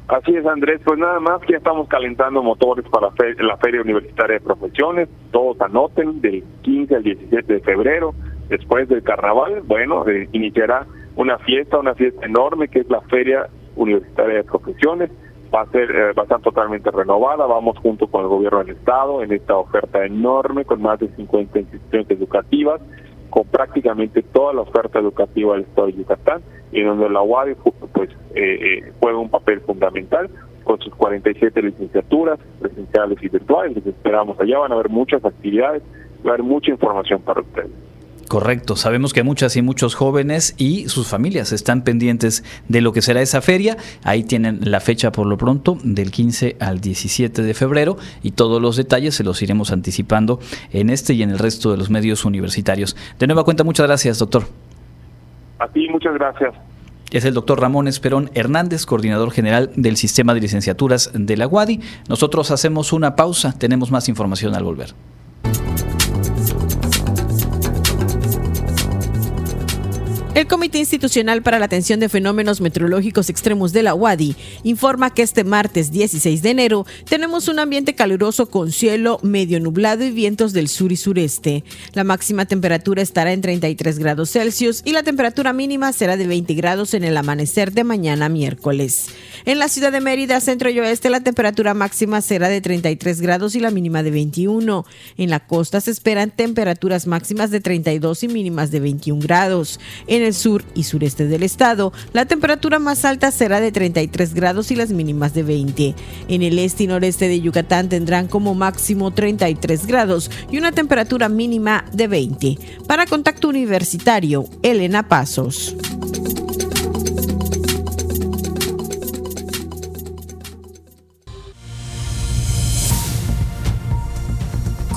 [0.10, 0.82] Así es, Andrés.
[0.84, 5.08] Pues nada más ya estamos calentando motores para la Feria Universitaria de Profesiones.
[5.32, 8.16] Todos anoten del 15 al 17 de febrero,
[8.50, 9.62] después del carnaval.
[9.66, 15.12] Bueno, eh, iniciará una fiesta, una fiesta enorme que es la Feria Universitaria de Profesiones
[15.54, 17.46] va a ser eh, va a estar totalmente renovada.
[17.46, 21.60] Vamos junto con el gobierno del estado en esta oferta enorme con más de 50
[21.60, 22.82] instituciones educativas,
[23.30, 27.56] con prácticamente toda la oferta educativa del estado de Yucatán y donde la UADI
[27.94, 30.30] pues eh, eh, juega un papel fundamental
[30.64, 33.76] con sus 47 licenciaturas presenciales y virtuales.
[33.76, 35.82] Les esperamos allá, van a haber muchas actividades,
[36.26, 37.89] va a haber mucha información para ustedes.
[38.30, 43.02] Correcto, sabemos que muchas y muchos jóvenes y sus familias están pendientes de lo que
[43.02, 43.76] será esa feria.
[44.04, 48.62] Ahí tienen la fecha por lo pronto del 15 al 17 de febrero y todos
[48.62, 50.40] los detalles se los iremos anticipando
[50.72, 52.96] en este y en el resto de los medios universitarios.
[53.18, 54.44] De nueva cuenta, muchas gracias, doctor.
[55.58, 56.54] A ti, muchas gracias.
[57.12, 61.80] es el doctor Ramón Esperón Hernández, coordinador general del Sistema de Licenciaturas de la UADI.
[62.08, 64.94] Nosotros hacemos una pausa, tenemos más información al volver.
[70.40, 75.22] El Comité Institucional para la Atención de Fenómenos Meteorológicos Extremos de la UADI informa que
[75.22, 80.54] este martes 16 de enero tenemos un ambiente caluroso con cielo medio nublado y vientos
[80.54, 81.66] del sur y sureste.
[81.92, 86.54] La máxima temperatura estará en 33 grados Celsius y la temperatura mínima será de 20
[86.54, 89.08] grados en el amanecer de mañana miércoles.
[89.44, 93.56] En la ciudad de Mérida, centro y oeste, la temperatura máxima será de 33 grados
[93.56, 94.86] y la mínima de 21.
[95.18, 99.82] En la costa se esperan temperaturas máximas de 32 y mínimas de 21 grados.
[100.08, 104.72] En el sur y sureste del estado, la temperatura más alta será de 33 grados
[104.72, 105.96] y las mínimas de 20.
[106.28, 111.30] En el este y noreste de Yucatán tendrán como máximo 33 grados y una temperatura
[111.30, 112.58] mínima de 20.
[112.88, 115.76] Para Contacto Universitario, Elena Pasos.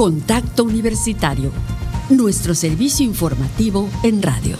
[0.02, 1.52] Contacto Universitario,
[2.10, 4.56] nuestro servicio informativo en radio.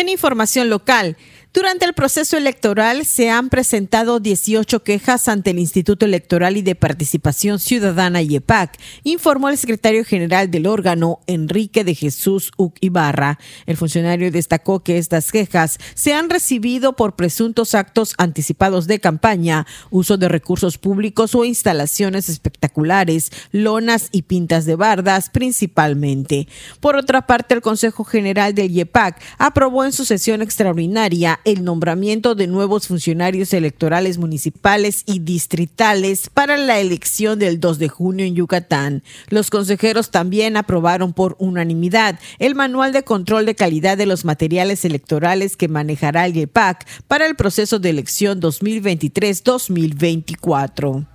[0.00, 1.18] En información local,
[1.52, 6.76] durante el proceso electoral se han presentado 18 quejas ante el Instituto Electoral y de
[6.76, 13.40] Participación Ciudadana IEPAC, informó el secretario general del órgano, Enrique de Jesús Uc Ibarra.
[13.66, 19.66] El funcionario destacó que estas quejas se han recibido por presuntos actos anticipados de campaña,
[19.90, 26.46] uso de recursos públicos o instalaciones espectaculares, lonas y pintas de bardas principalmente.
[26.78, 32.34] Por otra parte, el Consejo General del IEPAC aprobó en su sesión extraordinaria el nombramiento
[32.34, 38.34] de nuevos funcionarios electorales municipales y distritales para la elección del 2 de junio en
[38.34, 39.02] Yucatán.
[39.28, 44.84] Los consejeros también aprobaron por unanimidad el manual de control de calidad de los materiales
[44.84, 51.06] electorales que manejará el IEPAC para el proceso de elección 2023-2024.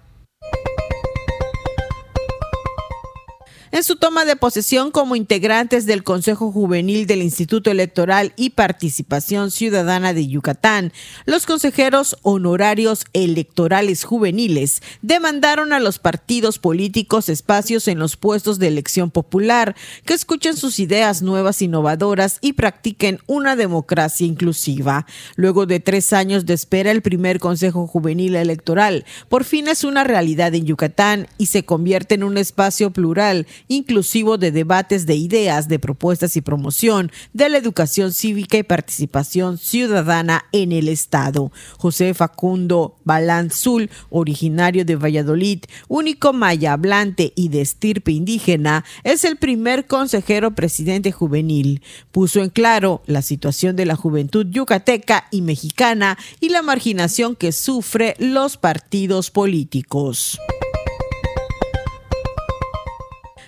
[3.76, 9.52] En su toma de posesión como integrantes del Consejo Juvenil del Instituto Electoral y Participación
[9.52, 10.94] Ciudadana de Yucatán,
[11.26, 18.70] los consejeros honorarios electorales juveniles demandaron a los partidos políticos espacios en los puestos de
[18.70, 25.06] elección popular, que escuchen sus ideas nuevas, innovadoras y practiquen una democracia inclusiva.
[25.36, 30.06] Luego de tres años de espera, el primer Consejo Juvenil Electoral por fin es una
[30.06, 35.68] realidad en Yucatán y se convierte en un espacio plural inclusivo de debates de ideas,
[35.68, 41.51] de propuestas y promoción de la educación cívica y participación ciudadana en el Estado.
[41.78, 49.38] José Facundo Balanzul, originario de Valladolid, único maya hablante y de estirpe indígena, es el
[49.38, 51.82] primer consejero presidente juvenil.
[52.11, 57.51] Puso en claro la situación de la juventud yucateca y mexicana y la marginación que
[57.51, 60.39] sufre los partidos políticos.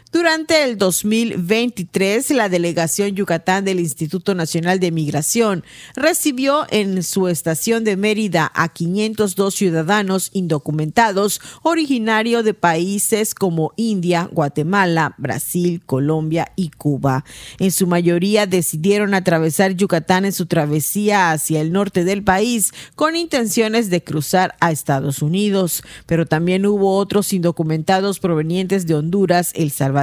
[0.10, 5.66] Durante el 2023, la delegación Yucatán del Instituto Nacional de Migración
[5.98, 14.30] recibió en su estación de Mérida a 502 ciudadanos indocumentados originarios de países como India,
[14.32, 17.26] Guatemala, Brasil, Colombia y Cuba.
[17.60, 23.18] En su mayoría decidieron atravesar Yucatán en su travesía hacia el norte del país con
[23.18, 29.70] intenciones de cruzar a Estados Unidos, pero también hubo otros indocumentados provenientes de Honduras, El
[29.72, 29.97] Salvador,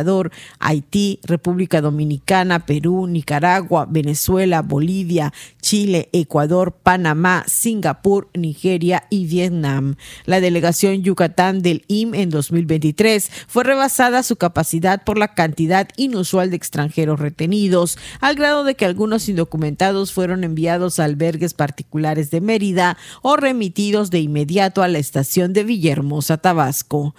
[0.59, 9.97] Haití, República Dominicana, Perú, Nicaragua, Venezuela, Bolivia, Chile, Ecuador, Panamá, Singapur, Nigeria y Vietnam.
[10.24, 16.51] La delegación Yucatán del IM en 2023 fue rebasada su capacidad por la cantidad inusual
[16.51, 22.40] de extranjeros retenidos, al grado de que algunos indocumentados fueron enviados a albergues particulares de
[22.40, 27.14] Mérida o remitidos de inmediato a la estación de Villahermosa, Tabasco.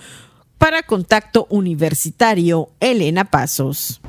[0.66, 4.02] Para Contacto Universitario, Elena Pasos.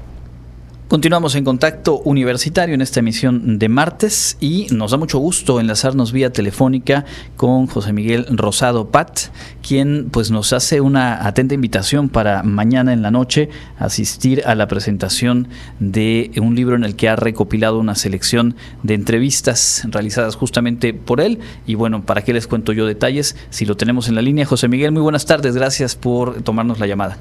[0.89, 6.13] Continuamos en contacto universitario en esta emisión de martes y nos da mucho gusto enlazarnos
[6.13, 9.19] vía telefónica con José Miguel Rosado Pat,
[9.67, 13.49] quien pues nos hace una atenta invitación para mañana en la noche
[13.81, 15.49] asistir a la presentación
[15.81, 21.21] de un libro en el que ha recopilado una selección de entrevistas realizadas justamente por
[21.21, 21.41] él.
[21.67, 24.69] Y bueno, para qué les cuento yo detalles, si lo tenemos en la línea, José
[24.69, 27.19] Miguel, muy buenas tardes, gracias por tomarnos la llamada.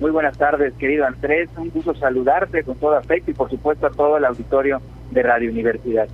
[0.00, 1.50] Muy buenas tardes, querido Andrés.
[1.58, 4.80] Un gusto saludarte con todo afecto y, por supuesto, a todo el auditorio
[5.10, 6.08] de Radio Universidad.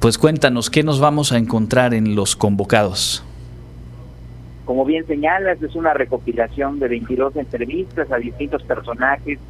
[0.00, 3.24] Pues cuéntanos, ¿qué nos vamos a encontrar en los convocados?
[4.64, 9.40] Como bien señalas, es una recopilación de 22 entrevistas a distintos personajes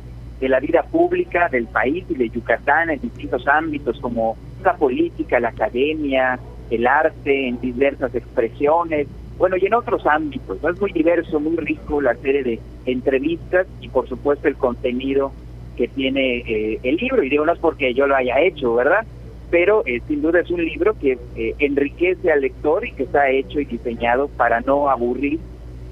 [0.40, 5.38] de la vida pública del país y de Yucatán en distintos ámbitos como la política,
[5.38, 6.38] la academia,
[6.70, 9.06] el arte, en diversas expresiones,
[9.38, 10.58] bueno, y en otros ámbitos.
[10.62, 15.32] Es muy diverso, muy rico la serie de entrevistas y por supuesto el contenido
[15.76, 17.22] que tiene eh, el libro.
[17.22, 19.04] Y digo, no es porque yo lo haya hecho, ¿verdad?
[19.50, 23.30] Pero eh, sin duda es un libro que eh, enriquece al lector y que está
[23.30, 25.38] hecho y diseñado para no aburrir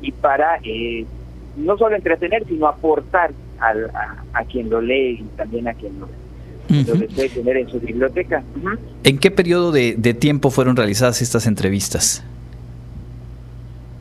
[0.03, 0.59] y para
[1.57, 6.09] no solo entretener, sino aportar a, quien lo lee y también a quien lo,
[6.68, 8.43] desee tener en su biblioteca.
[9.05, 12.24] ¿En qué periodo de, tiempo fueron realizadas estas entrevistas?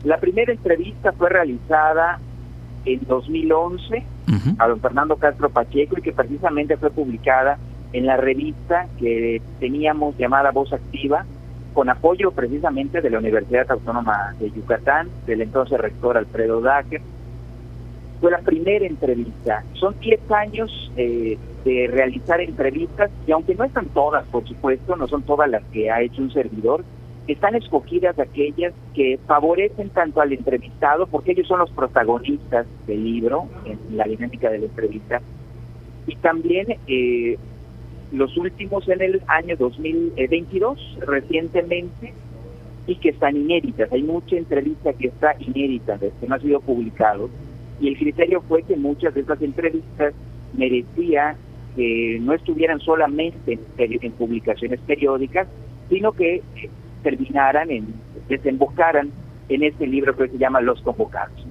[0.04, 2.18] La primera entrevista fue realizada
[2.84, 4.02] en 2011
[4.58, 7.58] a don Fernando Castro Pacheco y que precisamente fue publicada
[7.92, 11.26] en la revista que teníamos llamada Voz Activa,
[11.74, 17.02] con apoyo precisamente de la Universidad Autónoma de Yucatán, del entonces rector Alfredo Dacker,
[18.20, 19.64] fue la primera entrevista.
[19.74, 25.06] Son 10 años eh, de realizar entrevistas y aunque no están todas, por supuesto, no
[25.08, 26.84] son todas las que ha hecho un servidor,
[27.26, 33.48] están escogidas aquellas que favorecen tanto al entrevistado, porque ellos son los protagonistas del libro,
[33.64, 35.20] en la dinámica de la entrevista,
[36.06, 37.38] y también eh,
[38.12, 42.12] los últimos en el año 2022, recientemente,
[42.86, 43.92] y que están inéditas.
[43.92, 47.30] Hay mucha entrevista que está inédita, que no ha sido publicado
[47.80, 50.12] y el criterio fue que muchas de esas entrevistas
[50.52, 51.36] merecía
[51.76, 55.48] que no estuvieran solamente en, publicaciones periódicas,
[55.88, 56.70] sino que eh,
[57.02, 57.86] terminaran, en,
[58.28, 59.10] desembocaran
[59.48, 61.46] en este libro que se llama Los Convocados.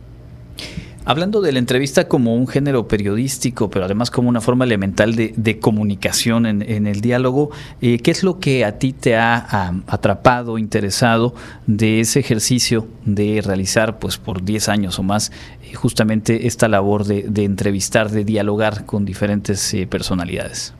[1.05, 5.59] Hablando de la entrevista como un género periodístico, pero además como una forma elemental de,
[5.59, 7.49] comunicación en, el diálogo,
[7.81, 11.33] eh, ¿qué es lo que a ti te ha atrapado, interesado
[11.65, 15.31] de ese ejercicio de realizar, pues por 10 años o más,
[15.63, 20.75] eh, justamente esta labor de, entrevistar, de dialogar con diferentes eh, personalidades?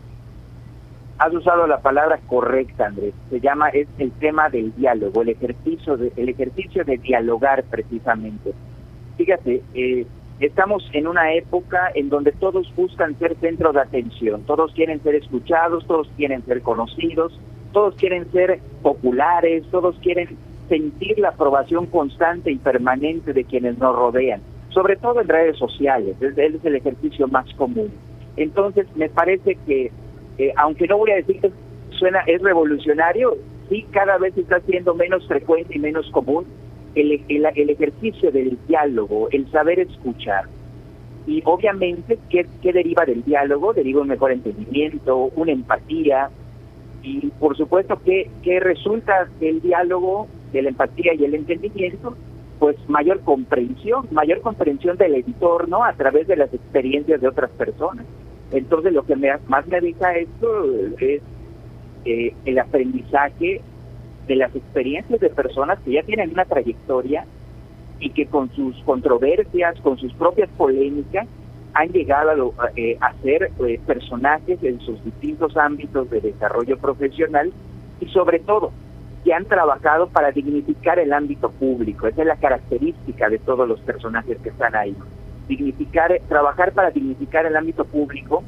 [1.20, 3.14] Has usado la palabra correcta, Andrés.
[3.30, 8.54] Se llama es el tema del diálogo, el ejercicio de, el ejercicio de dialogar precisamente.
[9.18, 10.08] Fíjate, eh,
[10.40, 15.16] estamos en una época en donde todos buscan ser centro de atención, todos quieren ser
[15.16, 17.38] escuchados, todos quieren ser conocidos,
[17.74, 20.38] todos quieren ser populares, todos quieren
[20.70, 26.16] sentir la aprobación constante y permanente de quienes nos rodean, sobre todo en redes sociales,
[26.22, 27.92] es, es el ejercicio más común.
[28.38, 29.92] Entonces, me parece que,
[30.40, 31.52] eh, aunque no voy a decir que
[31.92, 33.38] suena, es revolucionario,
[33.68, 36.46] sí cada vez está siendo menos frecuente y menos común
[36.96, 40.46] el, el, ejercicio del diálogo, el saber escuchar.
[41.28, 43.74] Y obviamente, ¿qué, ¿qué deriva del diálogo?
[43.74, 46.30] Deriva un mejor entendimiento, una empatía.
[47.04, 52.16] Y por supuesto, ¿qué, qué resulta del diálogo, de la empatía y el entendimiento?
[52.60, 58.06] Pues mayor comprensión, mayor comprensión del entorno a través de las experiencias de otras personas.
[58.52, 60.66] Entonces, lo que me, más me deja esto
[61.00, 61.22] es
[62.06, 63.62] eh, el aprendizaje
[64.28, 67.26] de las experiencias de personas que ya tienen una trayectoria
[68.00, 71.28] y que con sus controversias, con sus propias polémicas,
[71.74, 77.52] han llegado a, eh, ser eh, personajes en sus distintos ámbitos de desarrollo profesional
[78.00, 78.72] y sobre todo
[79.24, 82.08] que han trabajado para dignificar el ámbito público.
[82.08, 84.96] Esa es la característica de todos los personajes que están ahí.
[85.50, 88.44] Dignificar, trabajar para dignificar el ámbito público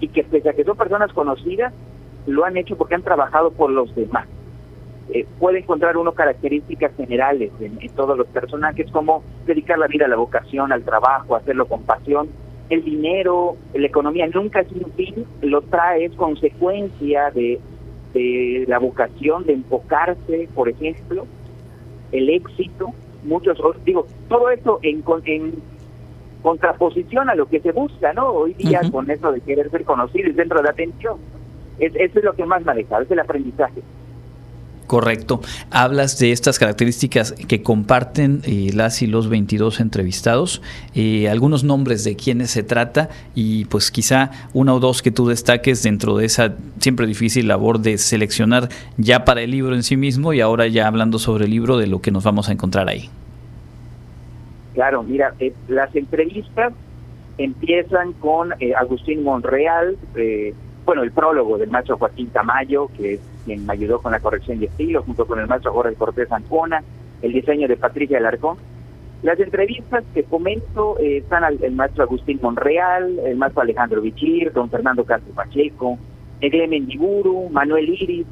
[0.00, 1.72] y que pese a que son personas conocidas,
[2.26, 4.26] lo han hecho porque han trabajado por los demás.
[5.08, 10.08] Eh, puede encontrar uno características generales en, todos los personajes, como dedicar la vida a
[10.08, 12.28] la vocación, al trabajo, hacerlo con pasión.
[12.68, 17.60] El dinero, la economía nunca es un fin, lo trae, es consecuencia de,
[18.66, 21.26] la vocación, de enfocarse, por ejemplo,
[22.12, 22.92] el éxito,
[23.24, 25.52] muchos, digo, todo esto en, en
[26.46, 28.28] contraposición a lo que se busca, ¿no?
[28.28, 31.16] Hoy día con eso de querer ser conocido y centro de atención.
[31.80, 33.82] Es, eso es lo que más dejado, es el aprendizaje.
[34.86, 35.40] Correcto.
[35.72, 40.62] Hablas de estas características que comparten eh, las y los 22 entrevistados,
[40.94, 45.26] eh, algunos nombres de quiénes se trata y pues quizá una o dos que tú
[45.26, 48.68] destaques dentro de esa siempre difícil labor de seleccionar
[48.98, 51.88] ya para el libro en sí mismo y ahora ya hablando sobre el libro de
[51.88, 53.10] lo que nos vamos a encontrar ahí.
[54.76, 56.74] Claro, mira, eh, las entrevistas
[57.38, 59.96] empiezan con Agustín Monreal,
[60.84, 64.60] bueno, el prólogo del maestro Joaquín Tamayo, que es quien me ayudó con la corrección
[64.60, 66.82] de estilo, junto con el maestro Jorge Cortés Ancona,
[67.22, 68.58] el diseño de Patricia Alarcón.
[69.22, 74.52] Las entrevistas que comento eh, están al, el maestro Agustín Monreal, el maestro Alejandro Vichir,
[74.52, 75.98] don Fernando Castro Pacheco,
[76.42, 78.26] Egle Mendiburu, Manuel Iris,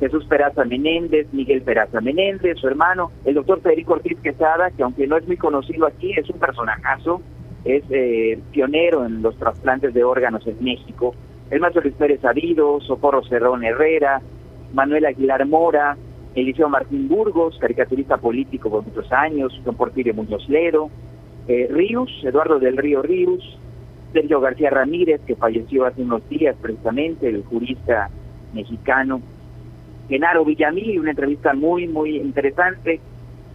[0.00, 5.06] Jesús Peraza Menéndez, Miguel Peraza Menéndez, su hermano, el doctor Federico Ortiz Quesada, que aunque
[5.06, 7.20] no es muy conocido aquí, es un personajazo,
[7.64, 11.14] es eh, pionero en los trasplantes de órganos en México,
[11.50, 12.20] el maestro Luis Pérez
[12.86, 14.20] Socorro Cerrón Herrera,
[14.72, 15.96] Manuel Aguilar Mora,
[16.34, 20.90] Eliseo Martín Burgos, caricaturista político por muchos años, don Porfirio Muñoz Lero,
[21.48, 23.58] eh, Ríos, Eduardo del Río Ríos,
[24.12, 28.10] Sergio García Ramírez, que falleció hace unos días precisamente, el jurista
[28.52, 29.20] mexicano,
[30.08, 33.00] Genaro Villamil, una entrevista muy, muy interesante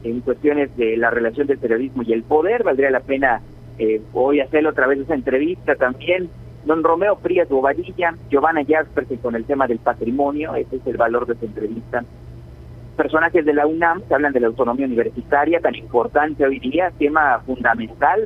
[0.04, 2.64] en cuestiones de la relación del periodismo y el poder.
[2.64, 3.42] Valdría la pena
[3.80, 6.30] eh, hoy hacerlo otra vez esa entrevista también.
[6.66, 10.98] Don Romeo Frías Bobadilla, Giovanna Jasper, que con el tema del patrimonio, ese es el
[10.98, 12.06] valor de esa entrevista.
[12.96, 17.40] Personajes de la UNAM que hablan de la autonomía universitaria, tan importante hoy día, tema
[17.46, 18.26] fundamental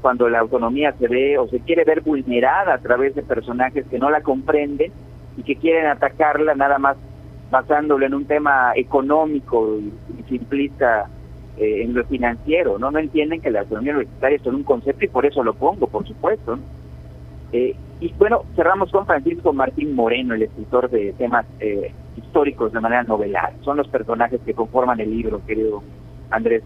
[0.00, 3.98] cuando la autonomía se ve o se quiere ver vulnerada a través de personajes que
[3.98, 4.92] no la comprenden
[5.36, 6.96] y que quieren atacarla nada más
[7.50, 9.92] basándolo en un tema económico y,
[10.28, 11.08] simplista
[11.56, 12.90] eh, en lo financiero, ¿no?
[12.90, 16.06] No entienden que la autonomía universitaria es un concepto y por eso lo pongo, por
[16.06, 16.58] supuesto.
[17.52, 22.80] Eh, y bueno, cerramos con Francisco Martín Moreno, el escritor de temas eh, históricos de
[22.80, 23.54] manera novelar.
[23.62, 25.82] Son los personajes que conforman el libro, querido
[26.30, 26.62] Andrés.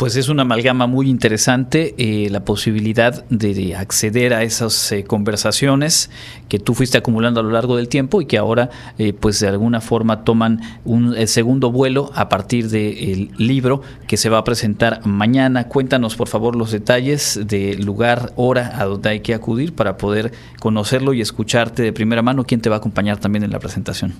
[0.00, 6.10] Pues es una amalgama muy interesante, eh, la posibilidad de, acceder a esas eh, conversaciones
[6.48, 9.48] que tú fuiste acumulando a lo largo del tiempo y que ahora eh, pues de
[9.48, 15.04] alguna forma toman un segundo vuelo a partir del libro que se va a presentar
[15.04, 15.68] mañana.
[15.68, 20.32] Cuéntanos por favor los detalles del lugar, hora a donde hay que acudir para poder
[20.60, 22.44] conocerlo y escucharte de primera mano.
[22.44, 24.14] ¿Quién te va a acompañar también en la presentación?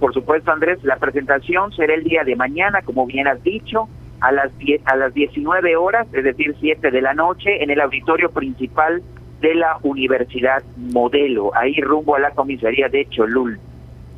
[0.00, 3.88] Por supuesto, Andrés, la presentación será el día de mañana, como bien has dicho,
[4.20, 4.50] a las,
[4.84, 9.02] a las 19 horas, es decir, 7 de la noche, en el auditorio principal
[9.40, 13.58] de la Universidad Modelo, ahí rumbo a la comisaría de Cholul.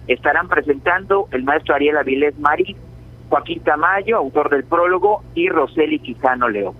[0.06, 2.76] Estarán presentando el maestro Ariel Avilés Mari,
[3.28, 6.74] Joaquín Tamayo, autor del prólogo, y Roseli Quijano León.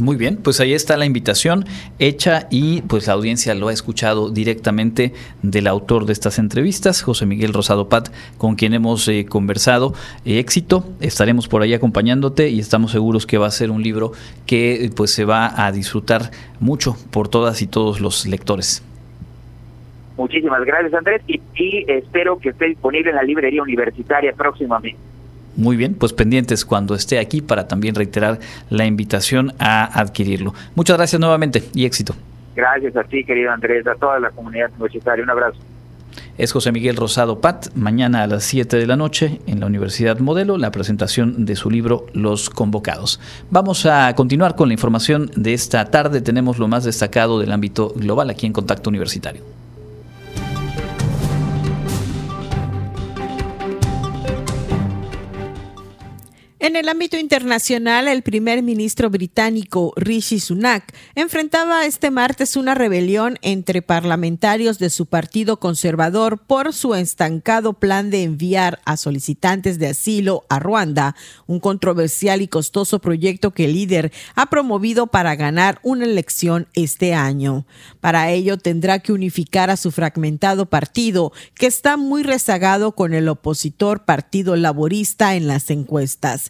[0.00, 1.64] Muy bien, pues ahí está la invitación
[1.98, 7.26] hecha y pues la audiencia lo ha escuchado directamente del autor de estas entrevistas, José
[7.26, 9.92] Miguel Rosado Pat, con quien hemos eh, conversado.
[10.24, 14.12] Eh, éxito, estaremos por ahí acompañándote y estamos seguros que va a ser un libro
[14.46, 16.30] que pues se va a disfrutar
[16.60, 18.82] mucho por todas y todos los lectores.
[20.16, 24.98] Muchísimas gracias Andrés y espero que esté disponible en la librería universitaria próximamente.
[25.60, 28.38] Muy bien, pues pendientes cuando esté aquí para también reiterar
[28.70, 30.54] la invitación a adquirirlo.
[30.74, 32.14] Muchas gracias nuevamente y éxito.
[32.56, 35.22] Gracias a ti, querido Andrés, a toda la comunidad universitaria.
[35.22, 35.58] Un abrazo.
[36.38, 40.18] Es José Miguel Rosado Pat, mañana a las 7 de la noche en la Universidad
[40.18, 43.20] Modelo, la presentación de su libro Los Convocados.
[43.50, 46.22] Vamos a continuar con la información de esta tarde.
[46.22, 49.42] Tenemos lo más destacado del ámbito global aquí en Contacto Universitario.
[56.62, 63.38] En el ámbito internacional, el primer ministro británico Rishi Sunak enfrentaba este martes una rebelión
[63.40, 69.86] entre parlamentarios de su partido conservador por su estancado plan de enviar a solicitantes de
[69.86, 75.78] asilo a Ruanda, un controversial y costoso proyecto que el líder ha promovido para ganar
[75.82, 77.64] una elección este año.
[78.00, 83.30] Para ello tendrá que unificar a su fragmentado partido, que está muy rezagado con el
[83.30, 86.49] opositor Partido Laborista en las encuestas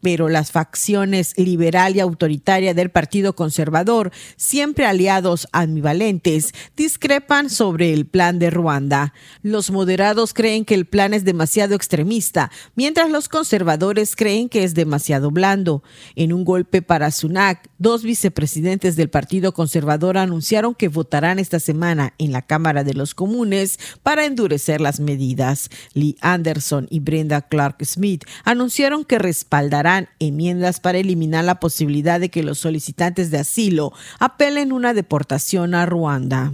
[0.00, 8.06] pero las facciones liberal y autoritaria del Partido Conservador, siempre aliados ambivalentes, discrepan sobre el
[8.06, 9.14] plan de Ruanda.
[9.42, 14.74] Los moderados creen que el plan es demasiado extremista, mientras los conservadores creen que es
[14.74, 15.82] demasiado blando.
[16.14, 22.14] En un golpe para Sunak, dos vicepresidentes del Partido Conservador anunciaron que votarán esta semana
[22.18, 25.70] en la Cámara de los Comunes para endurecer las medidas.
[25.94, 29.87] Lee Anderson y Brenda Clark Smith anunciaron que respaldan
[30.18, 35.86] enmiendas para eliminar la posibilidad de que los solicitantes de asilo apelen una deportación a
[35.86, 36.52] Ruanda.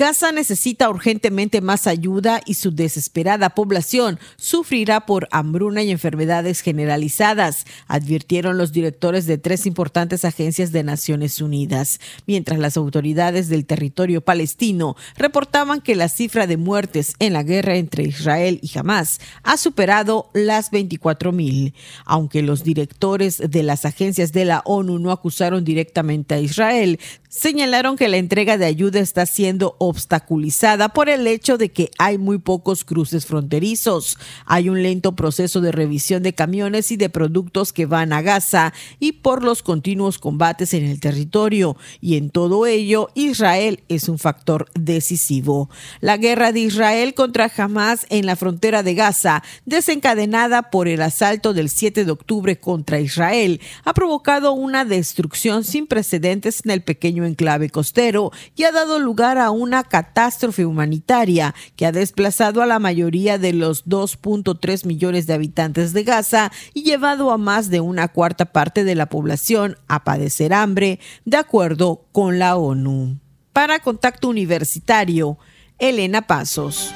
[0.00, 7.66] Gaza necesita urgentemente más ayuda y su desesperada población sufrirá por hambruna y enfermedades generalizadas,
[7.86, 14.22] advirtieron los directores de tres importantes agencias de Naciones Unidas, mientras las autoridades del territorio
[14.22, 19.58] palestino reportaban que la cifra de muertes en la guerra entre Israel y Hamas ha
[19.58, 21.74] superado las 24 mil.
[22.06, 26.98] Aunque los directores de las agencias de la ONU no acusaron directamente a Israel,
[27.28, 32.18] señalaron que la entrega de ayuda está siendo obstaculizada por el hecho de que hay
[32.18, 34.18] muy pocos cruces fronterizos.
[34.46, 38.72] Hay un lento proceso de revisión de camiones y de productos que van a Gaza
[38.98, 41.76] y por los continuos combates en el territorio.
[42.00, 45.68] Y en todo ello, Israel es un factor decisivo.
[46.00, 51.52] La guerra de Israel contra Hamas en la frontera de Gaza, desencadenada por el asalto
[51.52, 57.24] del 7 de octubre contra Israel, ha provocado una destrucción sin precedentes en el pequeño
[57.24, 62.78] enclave costero y ha dado lugar a una catástrofe humanitaria que ha desplazado a la
[62.78, 68.08] mayoría de los 2.3 millones de habitantes de Gaza y llevado a más de una
[68.08, 73.18] cuarta parte de la población a padecer hambre, de acuerdo con la ONU.
[73.52, 75.38] Para Contacto Universitario,
[75.78, 76.94] Elena Pasos.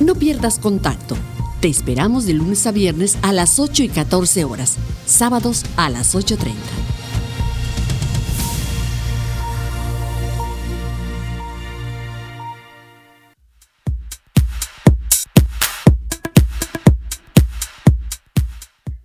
[0.00, 1.16] No pierdas contacto.
[1.60, 4.76] Te esperamos de lunes a viernes a las 8 y 14 horas,
[5.06, 6.52] sábados a las 8.30.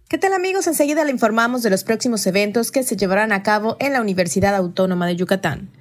[0.09, 0.67] ¿Qué tal amigos?
[0.67, 4.55] Enseguida le informamos de los próximos eventos que se llevarán a cabo en la Universidad
[4.55, 5.71] Autónoma de Yucatán.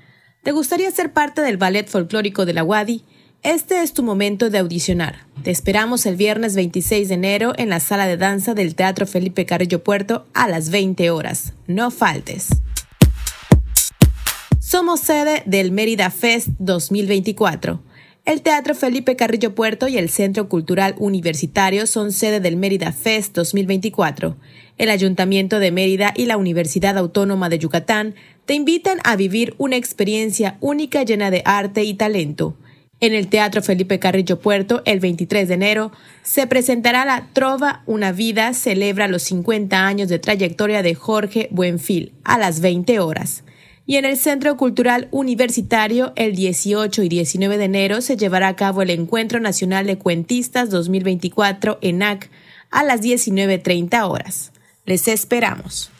[0.44, 3.04] ¿Te gustaría ser parte del ballet folclórico de la UADI?
[3.42, 5.26] Este es tu momento de audicionar.
[5.42, 9.46] Te esperamos el viernes 26 de enero en la sala de danza del Teatro Felipe
[9.46, 11.54] Carrillo Puerto a las 20 horas.
[11.66, 12.48] No faltes.
[14.58, 17.82] Somos sede del Mérida Fest 2024
[18.26, 23.34] el Teatro Felipe Carrillo Puerto y el Centro Cultural Universitario son sede del Mérida Fest
[23.34, 24.36] 2024.
[24.76, 28.14] El Ayuntamiento de Mérida y la Universidad Autónoma de Yucatán
[28.44, 32.56] te invitan a vivir una experiencia única llena de arte y talento.
[33.00, 35.92] En el Teatro Felipe Carrillo Puerto, el 23 de enero,
[36.22, 42.12] se presentará la Trova Una Vida celebra los 50 años de trayectoria de Jorge Buenfil
[42.24, 43.42] a las 20 horas
[43.90, 48.54] y en el Centro Cultural Universitario el 18 y 19 de enero se llevará a
[48.54, 52.30] cabo el Encuentro Nacional de Cuentistas 2024 ENAC
[52.70, 54.52] a las 19.30 horas.
[54.84, 55.90] Les esperamos.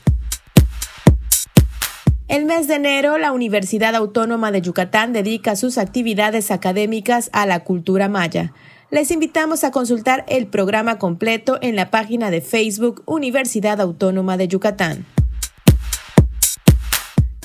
[2.31, 7.65] El mes de enero, la Universidad Autónoma de Yucatán dedica sus actividades académicas a la
[7.65, 8.53] cultura maya.
[8.91, 14.47] Les invitamos a consultar el programa completo en la página de Facebook Universidad Autónoma de
[14.47, 15.07] Yucatán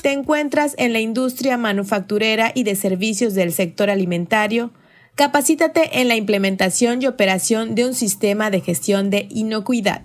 [0.06, 4.70] te encuentras en la industria manufacturera y de servicios del sector alimentario,
[5.16, 10.02] capacítate en la implementación y operación de un sistema de gestión de inocuidad.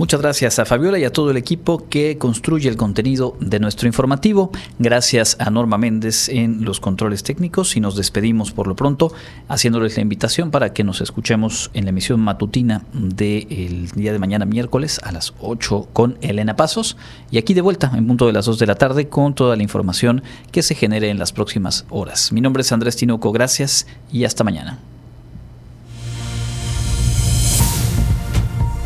[0.00, 3.86] Muchas gracias a Fabiola y a todo el equipo que construye el contenido de nuestro
[3.86, 4.50] informativo.
[4.78, 9.12] Gracias a Norma Méndez en los controles técnicos y nos despedimos por lo pronto
[9.48, 14.46] haciéndoles la invitación para que nos escuchemos en la emisión matutina del día de mañana
[14.46, 16.96] miércoles a las 8 con Elena Pasos
[17.30, 19.62] y aquí de vuelta en punto de las 2 de la tarde con toda la
[19.62, 22.32] información que se genere en las próximas horas.
[22.32, 24.78] Mi nombre es Andrés Tinoco, gracias y hasta mañana.